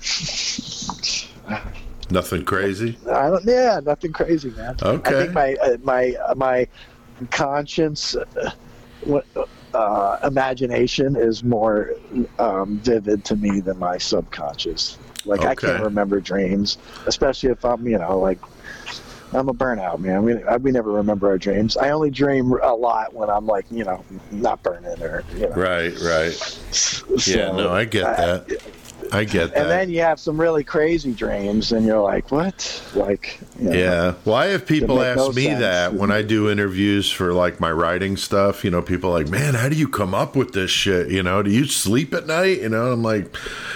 Nothing 2.10 2.44
crazy. 2.44 2.98
I 3.10 3.30
don't. 3.30 3.44
Yeah, 3.44 3.80
nothing 3.82 4.12
crazy, 4.12 4.50
man. 4.50 4.76
Okay. 4.82 5.08
I 5.08 5.22
think 5.22 5.32
my 5.32 5.56
uh, 5.62 5.76
my 5.82 6.14
uh, 6.28 6.34
my 6.34 6.68
conscience, 7.30 8.14
uh, 8.14 9.22
uh, 9.72 10.18
imagination 10.24 11.16
is 11.16 11.42
more 11.42 11.92
um, 12.38 12.78
vivid 12.78 13.24
to 13.24 13.36
me 13.36 13.60
than 13.60 13.78
my 13.78 13.96
subconscious. 13.96 14.98
Like 15.24 15.40
I 15.40 15.54
can't 15.54 15.82
remember 15.82 16.20
dreams, 16.20 16.76
especially 17.06 17.50
if 17.50 17.64
I'm, 17.64 17.86
you 17.86 17.98
know, 17.98 18.18
like 18.18 18.40
I'm 19.34 19.48
a 19.48 19.54
burnout 19.54 19.98
man. 19.98 20.22
We 20.24 20.42
I- 20.44 20.56
we 20.56 20.70
never 20.72 20.90
remember 20.92 21.28
our 21.28 21.38
dreams. 21.38 21.76
I 21.76 21.90
only 21.90 22.10
dream 22.10 22.52
a 22.62 22.74
lot 22.74 23.14
when 23.14 23.30
I'm 23.30 23.46
like, 23.46 23.64
you 23.70 23.84
know, 23.84 24.04
not 24.30 24.62
burning 24.62 25.02
or 25.02 25.24
you 25.34 25.48
know. 25.48 25.54
Right, 25.54 25.94
right. 26.00 26.32
So, 26.32 27.06
Yeah, 27.38 27.52
no, 27.52 27.70
I 27.70 27.84
get 27.84 28.04
that. 28.04 28.44
I 28.50 28.56
get 29.24 29.52
that. 29.54 29.60
And 29.60 29.70
then 29.70 29.90
you 29.90 30.00
have 30.00 30.18
some 30.18 30.40
really 30.40 30.64
crazy 30.64 31.12
dreams, 31.12 31.72
and 31.72 31.84
you're 31.86 32.00
like, 32.00 32.30
what? 32.30 32.82
Like, 32.94 33.38
you 33.60 33.70
know, 33.70 33.76
Yeah. 33.76 34.14
Well, 34.24 34.34
I 34.36 34.46
have 34.46 34.66
people 34.66 35.02
ask 35.02 35.18
no 35.18 35.28
me 35.32 35.44
sense. 35.44 35.60
that 35.60 35.94
when 35.94 36.10
I 36.10 36.22
do 36.22 36.50
interviews 36.50 37.10
for 37.10 37.32
like 37.34 37.60
my 37.60 37.70
writing 37.70 38.16
stuff. 38.16 38.64
You 38.64 38.70
know, 38.70 38.80
people 38.82 39.10
are 39.10 39.20
like, 39.20 39.28
man, 39.28 39.54
how 39.54 39.68
do 39.68 39.76
you 39.76 39.86
come 39.88 40.14
up 40.14 40.34
with 40.34 40.52
this 40.52 40.70
shit? 40.70 41.10
You 41.10 41.22
know, 41.22 41.42
do 41.42 41.50
you 41.50 41.66
sleep 41.66 42.14
at 42.14 42.26
night? 42.26 42.60
You 42.62 42.68
know, 42.70 42.92
I'm 42.92 43.02
like, 43.02 43.34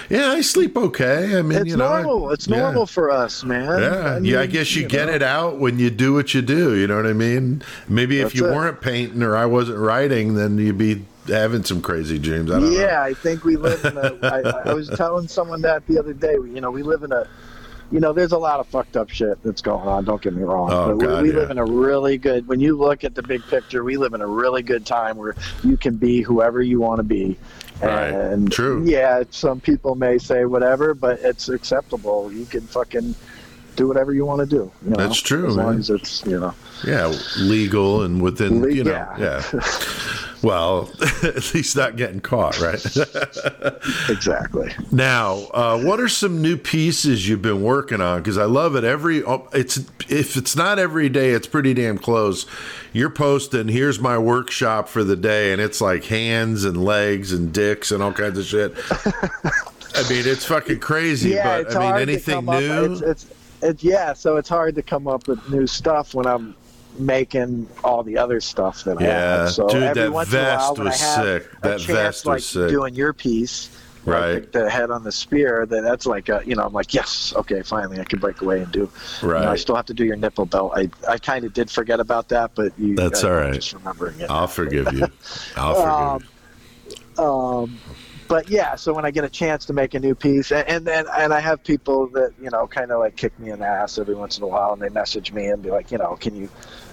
yeah, 0.08 0.30
I 0.30 0.40
sleep 0.40 0.76
okay. 0.76 1.38
I 1.38 1.42
mean, 1.42 1.58
It's 1.58 1.66
you 1.70 1.76
know, 1.76 1.86
I- 1.92 2.02
normal. 2.02 2.30
it's 2.30 2.46
yeah. 2.48 2.58
normal 2.58 2.86
for 2.86 3.10
us, 3.10 3.44
man. 3.44 3.80
Yeah, 3.82 4.14
I 4.14 4.18
yeah. 4.18 4.40
I 4.40 4.46
guess 4.46 4.74
you, 4.74 4.86
get 4.88 5.06
know. 5.08 5.14
it 5.14 5.22
out 5.22 5.58
when 5.58 5.78
you 5.78 5.90
do 5.90 6.12
what 6.14 6.32
you 6.34 6.42
do. 6.42 6.74
You 6.76 6.86
know 6.86 6.96
what 6.96 7.06
I 7.06 7.12
mean? 7.12 7.62
Maybe 7.88 8.20
if 8.20 8.34
you 8.34 8.46
it. 8.46 8.52
weren't 8.54 8.80
painting 8.80 9.22
or 9.22 9.36
I 9.36 9.46
wasn't 9.46 9.78
writing, 9.78 10.34
then 10.34 10.56
you'd 10.58 10.78
be 10.78 11.04
having 11.28 11.64
some 11.64 11.80
crazy 11.82 12.18
dreams. 12.18 12.50
I 12.50 12.60
don't 12.60 12.72
know. 12.72 12.78
Yeah, 12.78 13.02
I 13.02 13.14
think 13.14 13.44
we 13.44 13.56
live 13.56 13.84
in 13.84 13.96
a. 13.96 14.18
I, 14.22 14.70
I 14.70 14.74
was 14.74 14.88
telling 14.90 15.28
someone 15.28 15.62
that 15.62 15.86
the 15.86 15.98
other 15.98 16.12
day. 16.12 16.34
You 16.34 16.60
know, 16.60 16.70
we 16.70 16.82
live 16.82 17.02
in 17.02 17.12
a. 17.12 17.26
You 17.92 18.00
know, 18.00 18.12
there's 18.12 18.32
a 18.32 18.38
lot 18.38 18.58
of 18.58 18.66
fucked 18.66 18.96
up 18.96 19.10
shit 19.10 19.40
that's 19.44 19.62
going 19.62 19.86
on. 19.86 20.04
Don't 20.04 20.20
get 20.20 20.34
me 20.34 20.42
wrong. 20.42 20.72
Oh, 20.72 20.88
but 20.88 20.96
we- 20.96 21.06
God, 21.06 21.22
we, 21.22 21.30
yeah. 21.30 21.36
live 21.36 21.50
in 21.52 21.58
a 21.58 21.64
really 21.64 22.18
good. 22.18 22.48
When 22.48 22.58
you 22.58 22.76
look 22.76 23.04
at 23.04 23.14
the 23.14 23.22
big 23.22 23.42
picture, 23.44 23.84
we 23.84 23.96
live 23.96 24.12
in 24.12 24.20
a 24.20 24.26
really 24.26 24.62
good 24.62 24.84
time 24.84 25.16
where 25.16 25.36
you 25.62 25.76
can 25.76 25.96
be 25.96 26.20
whoever 26.22 26.60
you 26.60 26.80
want 26.80 26.98
to 26.98 27.04
be. 27.04 27.38
Right. 27.80 28.08
And 28.08 28.50
True. 28.50 28.82
Yeah, 28.84 29.22
some 29.30 29.60
people 29.60 29.94
may 29.94 30.18
say 30.18 30.46
whatever, 30.46 30.94
but 30.94 31.20
it's 31.20 31.48
acceptable. 31.48 32.32
You 32.32 32.46
can 32.46 32.62
fucking 32.62 33.14
do 33.76 33.86
whatever 33.86 34.14
you 34.14 34.24
want 34.24 34.40
to 34.40 34.46
do. 34.46 34.72
You 34.82 34.90
know? 34.90 34.96
That's 34.96 35.20
true, 35.20 35.46
As 35.46 35.56
long 35.56 35.72
man. 35.72 35.78
as 35.80 35.90
it's 35.90 36.24
you 36.24 36.40
know. 36.40 36.54
Yeah, 36.86 37.12
legal 37.38 38.02
and 38.02 38.22
within, 38.22 38.62
Le- 38.62 38.70
you 38.72 38.82
know, 38.84 38.90
yeah. 38.92 39.42
yeah. 39.52 39.60
Well, 40.46 40.88
at 41.24 41.54
least 41.54 41.76
not 41.76 41.96
getting 41.96 42.20
caught, 42.20 42.60
right? 42.60 42.80
Exactly. 44.08 44.72
Now, 44.92 45.48
uh, 45.52 45.80
what 45.80 45.98
are 45.98 46.08
some 46.08 46.40
new 46.40 46.56
pieces 46.56 47.28
you've 47.28 47.42
been 47.42 47.62
working 47.62 48.00
on? 48.00 48.20
Because 48.20 48.38
I 48.38 48.44
love 48.44 48.76
it. 48.76 48.84
Every 48.84 49.24
oh, 49.24 49.48
it's 49.52 49.78
if 50.08 50.36
it's 50.36 50.54
not 50.54 50.78
every 50.78 51.08
day, 51.08 51.30
it's 51.30 51.48
pretty 51.48 51.74
damn 51.74 51.98
close. 51.98 52.46
You're 52.92 53.10
posting. 53.10 53.66
Here's 53.66 53.98
my 53.98 54.18
workshop 54.18 54.88
for 54.88 55.02
the 55.02 55.16
day, 55.16 55.52
and 55.52 55.60
it's 55.60 55.80
like 55.80 56.04
hands 56.04 56.64
and 56.64 56.84
legs 56.84 57.32
and 57.32 57.52
dicks 57.52 57.90
and 57.90 58.00
all 58.02 58.12
kinds 58.12 58.38
of 58.38 58.44
shit. 58.44 58.72
I 58.92 60.08
mean, 60.08 60.22
it's 60.26 60.44
fucking 60.44 60.78
crazy. 60.78 61.30
yeah, 61.30 61.62
but 61.62 61.76
I 61.76 61.92
mean, 61.92 62.02
anything 62.02 62.44
new? 62.44 62.92
It's, 62.92 63.00
it's, 63.02 63.26
it's 63.62 63.84
yeah, 63.84 64.12
so 64.12 64.36
it's 64.36 64.48
hard 64.48 64.76
to 64.76 64.82
come 64.82 65.08
up 65.08 65.26
with 65.26 65.48
new 65.50 65.66
stuff 65.66 66.14
when 66.14 66.26
I'm 66.26 66.54
making 66.98 67.68
all 67.84 68.02
the 68.02 68.18
other 68.18 68.40
stuff 68.40 68.84
that 68.84 68.98
I 68.98 69.04
Yeah, 69.04 69.38
have. 69.42 69.50
So 69.50 69.68
dude, 69.68 69.82
every 69.82 70.02
that 70.02 70.12
once 70.12 70.32
in 70.32 70.38
a 70.40 70.42
while, 70.42 70.74
vest 70.74 70.80
I 70.80 70.84
was 70.84 71.00
sick. 71.42 71.60
That 71.62 71.68
chance, 71.80 71.84
vest 71.86 72.26
was 72.26 72.26
like 72.26 72.42
sick. 72.42 72.68
doing 72.70 72.94
your 72.94 73.12
piece. 73.12 73.70
Right. 74.04 74.52
the, 74.52 74.60
the 74.60 74.70
head 74.70 74.92
on 74.92 75.02
the 75.02 75.10
spear. 75.10 75.66
Then 75.66 75.82
that's 75.82 76.06
like 76.06 76.28
a, 76.28 76.40
you 76.46 76.54
know, 76.54 76.62
I'm 76.62 76.72
like, 76.72 76.94
yes, 76.94 77.32
okay, 77.34 77.62
finally, 77.62 77.98
I 77.98 78.04
can 78.04 78.20
break 78.20 78.40
away 78.40 78.62
and 78.62 78.70
do. 78.70 78.88
You 79.20 79.28
know, 79.28 79.50
I 79.50 79.56
still 79.56 79.74
have 79.74 79.86
to 79.86 79.94
do 79.94 80.04
your 80.04 80.14
nipple 80.14 80.46
belt. 80.46 80.72
I, 80.76 80.88
I 81.08 81.18
kind 81.18 81.44
of 81.44 81.52
did 81.52 81.68
forget 81.68 81.98
about 81.98 82.28
that, 82.28 82.52
but 82.54 82.72
you. 82.78 82.94
That's 82.94 83.24
I- 83.24 83.28
all 83.30 83.38
I'm 83.48 83.54
just 83.54 83.72
remembering 83.72 84.20
it. 84.20 84.30
I'll 84.30 84.46
forgive 84.46 84.92
you. 84.92 85.06
I'll 85.56 86.18
forgive 86.20 86.30
you. 87.18 87.24
um, 87.24 87.78
but 88.28 88.48
yeah, 88.48 88.74
so 88.74 88.92
when 88.92 89.04
I 89.04 89.10
get 89.10 89.24
a 89.24 89.28
chance 89.28 89.64
to 89.66 89.72
make 89.72 89.94
a 89.94 90.00
new 90.00 90.14
piece, 90.14 90.50
and, 90.52 90.68
and 90.68 90.84
then 90.86 91.06
and 91.16 91.32
I 91.32 91.40
have 91.40 91.62
people 91.62 92.08
that 92.08 92.32
you 92.40 92.50
know 92.50 92.66
kind 92.66 92.90
of 92.90 92.98
like 93.00 93.16
kick 93.16 93.38
me 93.38 93.50
in 93.50 93.60
the 93.60 93.66
ass 93.66 93.98
every 93.98 94.14
once 94.16 94.36
in 94.38 94.44
a 94.44 94.48
while, 94.48 94.72
and 94.72 94.82
they 94.82 94.88
message 94.88 95.32
me 95.32 95.46
and 95.46 95.62
be 95.62 95.70
like, 95.70 95.90
you 95.92 95.98
know, 95.98 96.16
can 96.16 96.34
you 96.34 96.48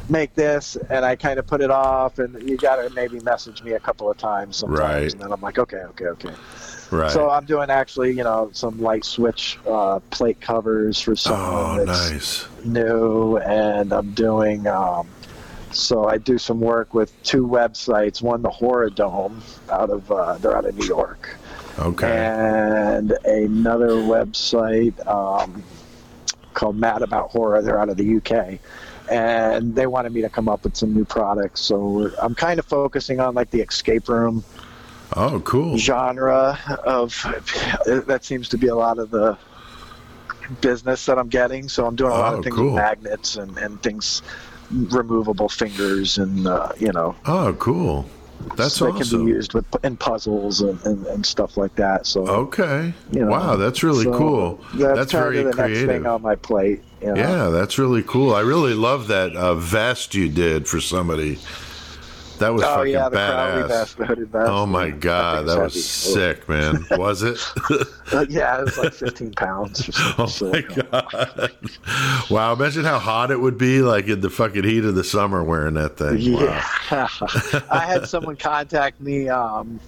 make 0.10 0.33
this? 0.36 0.75
And 0.89 1.05
I 1.05 1.15
kind 1.15 1.39
of 1.39 1.48
put 1.48 1.62
it 1.62 1.72
off, 1.72 2.19
and 2.19 2.48
you 2.48 2.57
got 2.57 2.77
to 2.77 2.89
maybe 2.91 3.19
message 3.22 3.63
me 3.63 3.72
a 3.74 3.79
couple 3.79 4.10
of 4.10 4.17
times 4.17 4.57
sometimes, 4.57 4.79
Right. 4.79 5.12
and 5.12 5.22
then 5.22 5.31
I'm 5.31 5.41
like, 5.41 5.57
okay, 5.60 5.77
okay, 5.77 6.05
okay. 6.07 6.33
Right. 6.91 7.12
So 7.12 7.29
I'm 7.29 7.45
doing 7.45 7.69
actually, 7.69 8.12
you 8.12 8.24
know, 8.24 8.50
some 8.53 8.79
light 8.79 9.03
switch 9.05 9.57
uh, 9.67 10.00
plate 10.12 10.39
covers 10.41 11.00
for 11.01 11.15
someone 11.15 11.79
oh, 11.81 11.86
that's 11.86 12.12
nice. 12.12 12.48
new, 12.65 13.38
and 13.38 13.91
I'm 13.91 14.12
doing. 14.12 14.67
Um, 14.67 15.07
so 15.72 16.07
I 16.07 16.19
do 16.19 16.38
some 16.38 16.60
work 16.60 16.93
with 16.93 17.12
two 17.24 17.48
websites. 17.48 18.22
One, 18.22 18.43
the 18.43 18.50
Horror 18.51 18.91
Dome, 18.91 19.41
out 19.72 19.89
of 19.89 20.12
uh, 20.12 20.38
they're 20.38 20.55
out 20.55 20.65
of 20.65 20.77
New 20.77 20.86
York, 20.86 21.36
Okay. 21.79 22.07
and 22.15 23.12
another 23.25 23.93
website 23.93 24.93
um, 25.07 25.63
called 26.53 26.77
Mad 26.77 27.01
About 27.01 27.31
Horror. 27.31 27.63
They're 27.63 27.79
out 27.79 27.89
of 27.89 27.98
the 27.98 28.17
UK, 28.17 28.60
and 29.13 29.75
they 29.75 29.86
wanted 29.86 30.12
me 30.12 30.22
to 30.22 30.29
come 30.29 30.50
up 30.50 30.63
with 30.63 30.75
some 30.75 30.93
new 30.93 31.05
products. 31.05 31.62
So 31.62 32.10
I'm 32.22 32.34
kind 32.34 32.60
of 32.60 32.65
focusing 32.65 33.20
on 33.20 33.36
like 33.36 33.51
the 33.51 33.62
escape 33.62 34.10
room 34.10 34.43
Oh, 35.15 35.39
cool. 35.41 35.77
genre 35.77 36.58
of 36.84 37.13
that 37.86 38.22
seems 38.24 38.50
to 38.50 38.58
be 38.58 38.67
a 38.67 38.75
lot 38.75 38.98
of 38.98 39.12
the 39.12 39.38
business 40.62 41.05
that 41.05 41.20
I'm 41.20 41.29
getting. 41.29 41.70
So 41.70 41.86
I'm 41.86 41.96
doing 41.96 42.12
a 42.12 42.15
lot 42.17 42.34
Oh, 42.34 42.38
of 42.39 42.43
things 42.43 42.55
cool. 42.55 42.65
with 42.74 42.75
magnets 42.75 43.36
and, 43.36 43.55
and 43.60 43.82
things, 43.84 44.24
removable 44.72 45.50
fingers, 45.50 46.17
and 46.17 46.48
uh, 46.48 46.72
you 46.79 46.91
know, 46.91 47.15
Oh, 47.25 47.53
cool. 47.60 48.10
That's 48.58 48.78
that 48.80 48.96
can 48.96 49.25
be 49.25 49.32
used 49.32 49.54
with 49.54 49.66
in 49.86 49.96
puzzles 49.98 50.62
and, 50.62 50.84
and, 50.86 51.06
and 51.08 51.25
stuff 51.25 51.56
like 51.58 51.75
that. 51.75 52.06
So 52.06 52.28
Okay. 52.28 52.94
you 53.12 53.22
know, 53.25 53.32
wow, 53.32 53.56
that's 53.56 53.84
really 53.84 54.04
so 54.04 54.18
cool. 54.18 54.56
That's, 54.74 54.96
That's 54.98 55.12
very 55.12 55.40
of 55.40 55.46
the 55.46 55.50
next 55.56 55.58
creative. 55.72 55.88
thing 55.90 56.06
on 56.06 56.22
my 56.22 56.36
plate. 56.36 56.82
You 57.02 57.13
know? 57.13 57.16
Yeah, 57.16 57.50
that's 57.50 57.78
really 57.80 58.04
cool. 58.04 58.34
I 58.36 58.42
really 58.42 58.74
love 58.74 59.08
that 59.08 59.36
uh, 59.36 59.56
vest 59.56 60.13
you 60.13 60.30
did 60.30 60.68
for 60.68 60.80
somebody. 60.82 61.40
That 62.44 62.54
was 62.54 62.64
Oh 62.64 62.76
fucking 62.76 62.92
yeah, 62.92 63.10
badass. 63.10 63.96
the 63.96 64.06
hooded. 64.06 64.30
Oh 64.36 64.66
my 64.66 64.90
god, 64.90 65.48
that 65.48 65.58
was 65.62 65.74
heavy. 65.74 65.80
sick, 65.80 66.50
man. 66.50 66.86
Was 66.92 67.24
it? 67.24 67.40
Uh, 68.12 68.26
yeah, 68.28 68.60
it 68.60 68.66
was 68.66 68.78
like 68.78 68.92
15 68.94 69.32
pounds. 69.32 69.88
Or 70.20 70.28
something. 70.28 70.66
oh 70.68 70.88
my 70.92 71.08
god! 71.32 71.52
Wow, 72.30 72.52
imagine 72.54 72.84
how 72.84 73.00
hot 73.00 73.32
it 73.32 73.40
would 73.40 73.58
be, 73.58 73.82
like 73.82 74.08
in 74.08 74.20
the 74.20 74.30
fucking 74.30 74.66
heat 74.66 74.84
of 74.84 74.96
the 74.96 75.06
summer, 75.06 75.42
wearing 75.42 75.76
that 75.76 75.96
thing. 75.96 76.18
Yeah, 76.18 76.68
Wow. 76.92 77.08
I 77.72 77.86
had 77.88 78.08
someone 78.10 78.36
contact 78.36 79.00
me 79.00 79.30
um, 79.30 79.80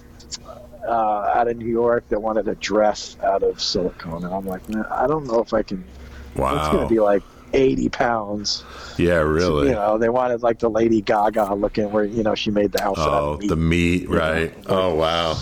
uh, 0.88 0.90
out 1.34 1.48
of 1.48 1.58
New 1.58 1.66
York 1.68 2.08
that 2.08 2.20
wanted 2.20 2.48
a 2.48 2.54
dress 2.54 3.18
out 3.22 3.42
of 3.42 3.60
silicone, 3.60 4.24
and 4.24 4.32
I'm 4.32 4.46
like, 4.46 4.66
man, 4.70 4.86
I 4.90 5.06
don't 5.06 5.26
know 5.26 5.40
if 5.42 5.52
I 5.52 5.62
can. 5.62 5.84
It's 6.30 6.40
going 6.40 6.56
Wow. 6.56 6.80
to 6.82 6.88
be 6.88 7.00
like 7.00 7.22
80 7.56 7.88
pounds. 7.90 8.64
Yeah, 8.98 9.16
really. 9.16 9.68
You 9.68 9.74
know, 9.74 9.98
they 9.98 10.08
wanted 10.08 10.42
like 10.42 10.58
the 10.60 10.70
Lady 10.70 11.00
Gaga 11.02 11.54
looking, 11.54 11.90
where 11.92 12.04
you 12.04 12.22
know 12.22 12.34
she 12.34 12.50
made 12.50 12.72
the 12.72 12.82
outfit. 12.82 13.04
out 13.04 13.22
Oh, 13.22 13.32
of 13.34 13.40
meat. 13.40 13.48
the 13.48 13.56
meat, 13.56 14.10
know, 14.10 14.16
right? 14.18 14.56
like- 14.56 14.64
Oh, 14.70 14.94
wow. 14.94 15.34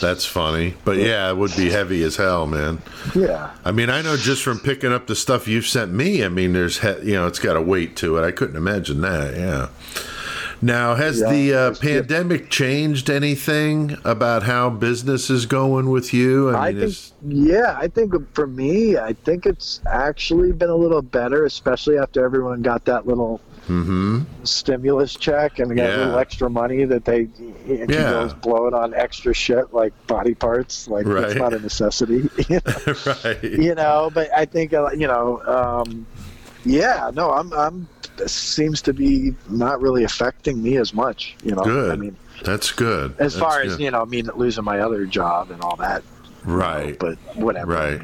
That's 0.00 0.24
funny. 0.24 0.74
But 0.84 0.96
yeah, 0.98 1.30
it 1.30 1.36
would 1.36 1.54
be 1.56 1.70
heavy 1.70 2.02
as 2.02 2.16
hell, 2.16 2.46
man. 2.46 2.80
yeah. 3.14 3.50
I 3.64 3.70
mean, 3.72 3.90
I 3.90 4.00
know 4.02 4.16
just 4.16 4.42
from 4.42 4.58
picking 4.58 4.92
up 4.92 5.06
the 5.06 5.14
stuff 5.16 5.46
you've 5.46 5.66
sent 5.66 5.92
me, 5.92 6.24
I 6.24 6.28
mean, 6.28 6.52
there's, 6.54 6.78
he- 6.80 7.10
you 7.10 7.14
know, 7.14 7.26
it's 7.26 7.38
got 7.38 7.56
a 7.56 7.60
weight 7.62 7.96
to 7.96 8.16
it. 8.18 8.26
I 8.26 8.30
couldn't 8.30 8.56
imagine 8.56 9.00
that. 9.02 9.34
Yeah. 9.36 9.68
Now, 10.62 10.94
has 10.94 11.20
Yeah, 11.20 11.30
the 11.32 11.54
uh, 11.54 11.74
pandemic 11.74 12.50
changed 12.50 13.08
anything 13.08 13.96
about 14.04 14.42
how 14.42 14.68
business 14.68 15.30
is 15.30 15.46
going 15.46 15.88
with 15.90 16.12
you? 16.12 16.54
I 16.54 16.66
mean, 16.72 16.80
think, 16.80 16.90
is- 16.90 17.12
yeah, 17.26 17.76
I 17.78 17.88
think 17.88 18.12
for 18.34 18.46
me, 18.46 18.98
I 18.98 19.14
think 19.14 19.46
it's 19.46 19.80
actually 19.86 20.52
been 20.52 20.68
a 20.68 20.76
little 20.76 21.00
better, 21.02 21.44
especially 21.46 21.96
after 21.98 22.22
everyone 22.24 22.60
got 22.62 22.84
that 22.84 23.06
little 23.06 23.40
Mhm. 23.68 24.24
stimulus 24.42 25.14
check 25.14 25.60
and 25.60 25.74
got 25.76 25.90
a 25.90 25.96
little 25.96 26.18
extra 26.18 26.50
money 26.50 26.84
that 26.84 27.04
they 27.04 27.28
Yeah. 27.66 28.30
blow 28.42 28.66
it 28.66 28.74
on 28.74 28.92
extra 28.94 29.32
shit 29.32 29.72
like 29.72 29.92
body 30.08 30.34
parts. 30.34 30.88
Like 30.88 31.06
Right. 31.06 31.20
that's 31.22 31.34
not 31.36 31.54
a 31.54 31.58
necessity, 31.60 32.28
you 32.48 32.60
know? 32.66 32.94
right. 33.24 33.44
you 33.44 33.74
know. 33.74 34.10
But 34.12 34.28
I 34.36 34.44
think 34.44 34.74
uh, 34.74 34.90
you 34.90 35.06
know, 35.06 35.40
um, 35.46 36.04
yeah, 36.64 37.10
no, 37.14 37.30
I'm, 37.30 37.52
I'm. 37.54 37.88
This 38.16 38.32
seems 38.32 38.82
to 38.82 38.92
be 38.92 39.34
not 39.48 39.80
really 39.80 40.04
affecting 40.04 40.62
me 40.62 40.76
as 40.76 40.92
much, 40.92 41.36
you 41.42 41.54
know. 41.54 41.62
Good. 41.62 41.92
I 41.92 41.96
mean, 41.96 42.16
That's 42.44 42.70
good. 42.72 43.12
as 43.12 43.34
That's 43.34 43.36
far 43.36 43.62
as 43.62 43.78
you 43.78 43.90
know, 43.90 44.04
me 44.04 44.22
losing 44.22 44.64
my 44.64 44.80
other 44.80 45.06
job 45.06 45.50
and 45.50 45.60
all 45.62 45.76
that, 45.76 46.02
you 46.44 46.50
know, 46.50 46.56
Right. 46.56 46.98
But 46.98 47.16
whatever. 47.34 47.72
Right. 47.72 48.02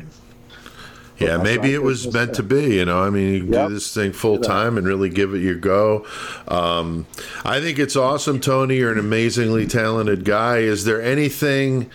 Yeah, 1.19 1.39
that's 1.39 1.45
maybe 1.45 1.73
it 1.73 1.83
was 1.83 2.13
meant 2.13 2.35
to 2.35 2.43
be. 2.43 2.75
You 2.77 2.85
know, 2.85 3.03
I 3.03 3.09
mean, 3.09 3.33
you 3.33 3.41
can 3.45 3.53
Yep. 3.53 3.69
do 3.69 3.75
this 3.75 3.95
thing 3.95 4.13
full 4.13 4.39
time 4.39 4.77
and 4.77 4.87
really 4.87 5.09
give 5.09 5.33
it 5.35 5.39
your 5.39 5.55
go. 5.55 6.05
Um, 6.47 7.07
I 7.45 7.61
think 7.61 7.79
it's 7.79 7.97
awesome, 7.97 8.39
Tony. 8.39 8.77
You're 8.77 8.93
an 8.93 8.99
amazingly 8.99 9.67
talented 9.67 10.25
guy. 10.27 10.59
Is 10.59 10.85
there 10.85 11.01
anything 11.01 11.91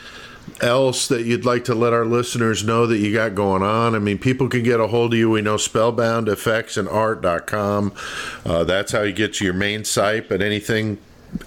else 0.62 1.08
that 1.08 1.25
you'd 1.25 1.46
like 1.46 1.63
to 1.65 1.75
let 1.75 1.93
our 1.93 2.05
listeners 2.05 2.63
know 2.63 2.86
that 2.88 2.98
you 2.98 3.13
got 3.13 3.36
going 3.36 3.62
on? 3.63 3.93
I 3.96 4.00
mean, 4.00 4.17
people 4.17 4.48
can 4.50 4.63
get 4.63 4.79
a 4.79 4.88
hold 4.88 5.13
of 5.13 5.20
you. 5.20 5.29
We 5.29 5.41
know 5.41 5.55
spellboundeffectsandart.com. 5.55 7.93
Uh, 8.46 8.63
that's 8.63 8.91
how 8.91 9.01
you 9.01 9.13
get 9.13 9.34
to 9.36 9.46
your 9.46 9.53
main 9.53 9.84
site. 9.86 10.27
But 10.29 10.41
anything 10.41 10.98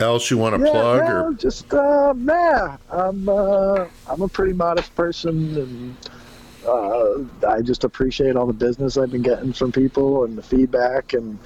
else 0.01 0.31
you 0.31 0.39
want 0.39 0.57
to 0.57 0.65
Yeah, 0.65 0.71
plug? 0.73 1.05
no, 1.05 1.25
or 1.27 1.33
just 1.35 1.73
uh, 1.75 2.15
nah. 2.17 2.77
I'm 2.91 3.29
uh, 3.29 3.87
I'm 4.09 4.23
a 4.23 4.29
pretty 4.29 4.53
modest 4.55 4.95
person, 4.95 5.57
and 5.57 5.97
uh, 6.67 7.19
I 7.49 7.61
just 7.63 7.85
appreciate 7.85 8.37
all 8.37 8.47
the 8.47 8.53
business 8.53 8.97
I've 8.97 9.11
been 9.11 9.23
getting 9.23 9.53
from 9.53 9.73
people 9.73 10.25
and 10.25 10.39
the 10.39 10.43
feedback, 10.43 11.13
and 11.13 11.39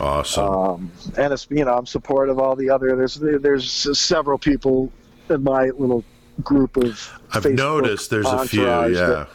Awesome. 0.00 0.44
um, 0.44 0.90
and 1.16 1.32
it's 1.32 1.46
you 1.50 1.64
know 1.64 1.74
I'm 1.76 1.86
supportive 1.86 2.38
of 2.38 2.44
all 2.44 2.56
the 2.56 2.70
other. 2.70 2.96
There's 2.96 3.14
there's 3.14 3.98
several 3.98 4.38
people 4.38 4.90
in 5.30 5.42
my 5.42 5.70
little 5.70 6.04
group 6.42 6.76
of. 6.76 7.18
I've 7.32 7.42
Facebook 7.44 7.56
noticed 7.56 8.10
there's 8.10 8.26
a 8.26 8.46
few. 8.46 8.64
Yeah. 8.64 9.26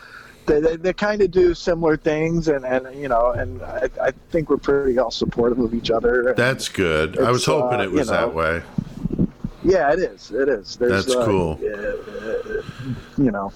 They, 0.47 0.59
they, 0.59 0.75
they 0.75 0.93
kind 0.93 1.21
of 1.21 1.29
do 1.29 1.53
similar 1.53 1.95
things, 1.97 2.47
and, 2.47 2.65
and 2.65 2.99
you 2.99 3.07
know, 3.07 3.31
and 3.31 3.61
I, 3.61 3.89
I 4.01 4.11
think 4.31 4.49
we're 4.49 4.57
pretty 4.57 4.97
all 4.97 5.11
supportive 5.11 5.59
of 5.59 5.73
each 5.73 5.91
other. 5.91 6.33
That's 6.35 6.67
good. 6.67 7.19
I 7.19 7.29
was 7.31 7.45
hoping 7.45 7.79
uh, 7.79 7.83
it 7.83 7.91
was 7.91 8.07
you 8.07 8.13
know, 8.13 8.19
that 8.19 8.33
way. 8.33 8.63
Yeah, 9.63 9.93
it 9.93 9.99
is. 9.99 10.31
It 10.31 10.49
is. 10.49 10.75
There's, 10.77 11.05
That's 11.05 11.15
uh, 11.15 11.25
cool. 11.25 11.59
uh, 11.61 12.61
you 13.21 13.29
know, 13.31 13.53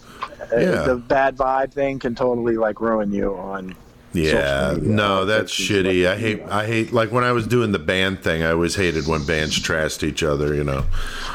uh, 0.54 0.58
Yeah. 0.58 0.84
the 0.84 0.96
bad 0.96 1.36
vibe 1.36 1.74
thing 1.74 1.98
can 1.98 2.14
totally 2.14 2.58
like 2.58 2.80
ruin 2.80 3.12
you 3.12 3.36
on. 3.36 3.76
Yeah, 4.14 4.78
no, 4.80 5.26
that's 5.26 5.52
shitty. 5.52 6.08
I 6.08 6.16
hate. 6.16 6.42
I 6.44 6.66
hate, 6.66 6.94
like 6.94 7.12
when 7.12 7.26
I 7.26 7.34
was 7.34 7.46
doing 7.48 7.74
the 7.74 7.80
band 7.80 8.22
thing, 8.24 8.44
I 8.44 8.52
always 8.52 8.76
hated 8.76 9.08
when 9.08 9.26
bands 9.26 9.60
trashed 9.60 10.04
each 10.04 10.24
other, 10.24 10.54
you 10.54 10.64
know. 10.64 10.86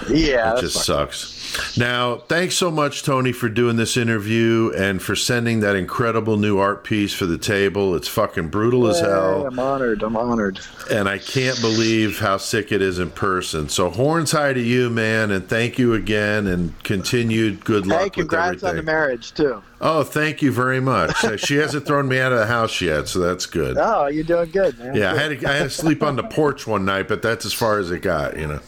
Yeah, 0.09 0.55
It 0.57 0.61
just 0.63 0.85
sucks. 0.85 1.40
Now, 1.77 2.17
thanks 2.17 2.55
so 2.55 2.71
much, 2.71 3.03
Tony, 3.03 3.33
for 3.33 3.49
doing 3.49 3.77
this 3.77 3.97
interview 3.97 4.73
and 4.77 5.01
for 5.01 5.17
sending 5.17 5.61
that 5.61 5.77
incredible 5.77 6.37
new 6.37 6.59
art 6.59 6.85
piece 6.85 7.13
for 7.13 7.27
the 7.27 7.39
table. 7.39 7.95
It's 7.95 8.09
fucking 8.09 8.49
brutal 8.49 8.87
as 8.89 9.01
hell. 9.01 9.47
I'm 9.47 9.59
honored. 9.59 10.03
I'm 10.03 10.17
honored. 10.17 10.61
And 10.91 11.09
I 11.09 11.19
can't 11.19 11.61
believe 11.61 12.19
how 12.19 12.37
sick 12.37 12.73
it 12.73 12.83
is 12.83 12.99
in 12.99 13.11
person. 13.11 13.69
So, 13.69 13.91
horns 13.91 14.33
high 14.33 14.53
to 14.53 14.61
you, 14.61 14.91
man, 14.91 15.31
and 15.31 15.49
thank 15.49 15.79
you 15.79 15.95
again, 15.95 16.47
and 16.47 16.81
continued 16.83 17.65
good 17.65 17.87
luck 17.87 18.01
Hey, 18.01 18.11
congrats 18.11 18.63
on 18.63 18.77
the 18.77 18.83
marriage 18.83 19.33
too. 19.33 19.63
Oh, 19.81 20.03
thank 20.03 20.43
you 20.43 20.53
very 20.53 20.81
much. 20.81 21.25
Uh, 21.25 21.37
she 21.39 21.57
hasn't 21.57 21.87
thrown 21.87 22.07
me 22.07 22.21
out 22.21 22.33
of 22.33 22.39
the 22.39 22.47
house 22.47 22.81
yet, 22.81 23.09
so 23.09 23.19
that's 23.19 23.47
good. 23.47 23.77
Oh, 23.91 24.07
you're 24.07 24.25
doing 24.25 24.51
good, 24.51 24.79
man. 24.79 24.95
Yeah, 24.95 25.13
I 25.13 25.17
had, 25.17 25.41
to, 25.41 25.49
I 25.49 25.53
had 25.55 25.63
to 25.65 25.71
sleep 25.71 26.03
on 26.03 26.17
the 26.17 26.23
porch 26.23 26.67
one 26.67 26.85
night, 26.85 27.09
but 27.09 27.23
that's 27.23 27.45
as 27.45 27.53
far 27.53 27.79
as 27.79 27.91
it 27.91 28.01
got, 28.03 28.39
you 28.39 28.47
know. 28.47 28.61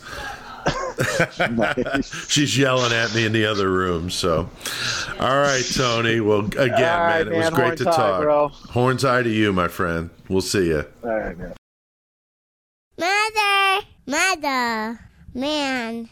Nice. 1.51 2.29
She's 2.31 2.57
yelling 2.57 2.93
at 2.93 3.15
me 3.15 3.25
in 3.27 3.33
the 3.33 3.47
other 3.47 3.71
room. 3.71 4.11
So, 4.11 4.49
all 5.21 5.37
right, 5.41 5.65
Tony. 5.75 6.21
Well, 6.21 6.41
again, 6.47 6.71
All 6.73 6.77
right, 7.07 7.27
man, 7.27 7.35
it 7.35 7.37
was 7.39 7.51
great 7.51 7.67
Horns 7.67 7.79
to 7.81 7.85
high, 7.91 7.97
talk. 7.97 8.23
bro. 8.23 8.49
Horns 8.49 9.05
eye 9.05 9.23
to 9.23 9.31
you, 9.31 9.53
my 9.53 9.69
friend. 9.69 10.11
We'll 10.29 10.41
see 10.41 10.69
you. 10.69 10.85
All 11.05 11.11
right, 11.19 11.37
man. 11.37 11.53
Mother, 12.99 13.87
mother, 14.07 15.01
man. 15.35 16.09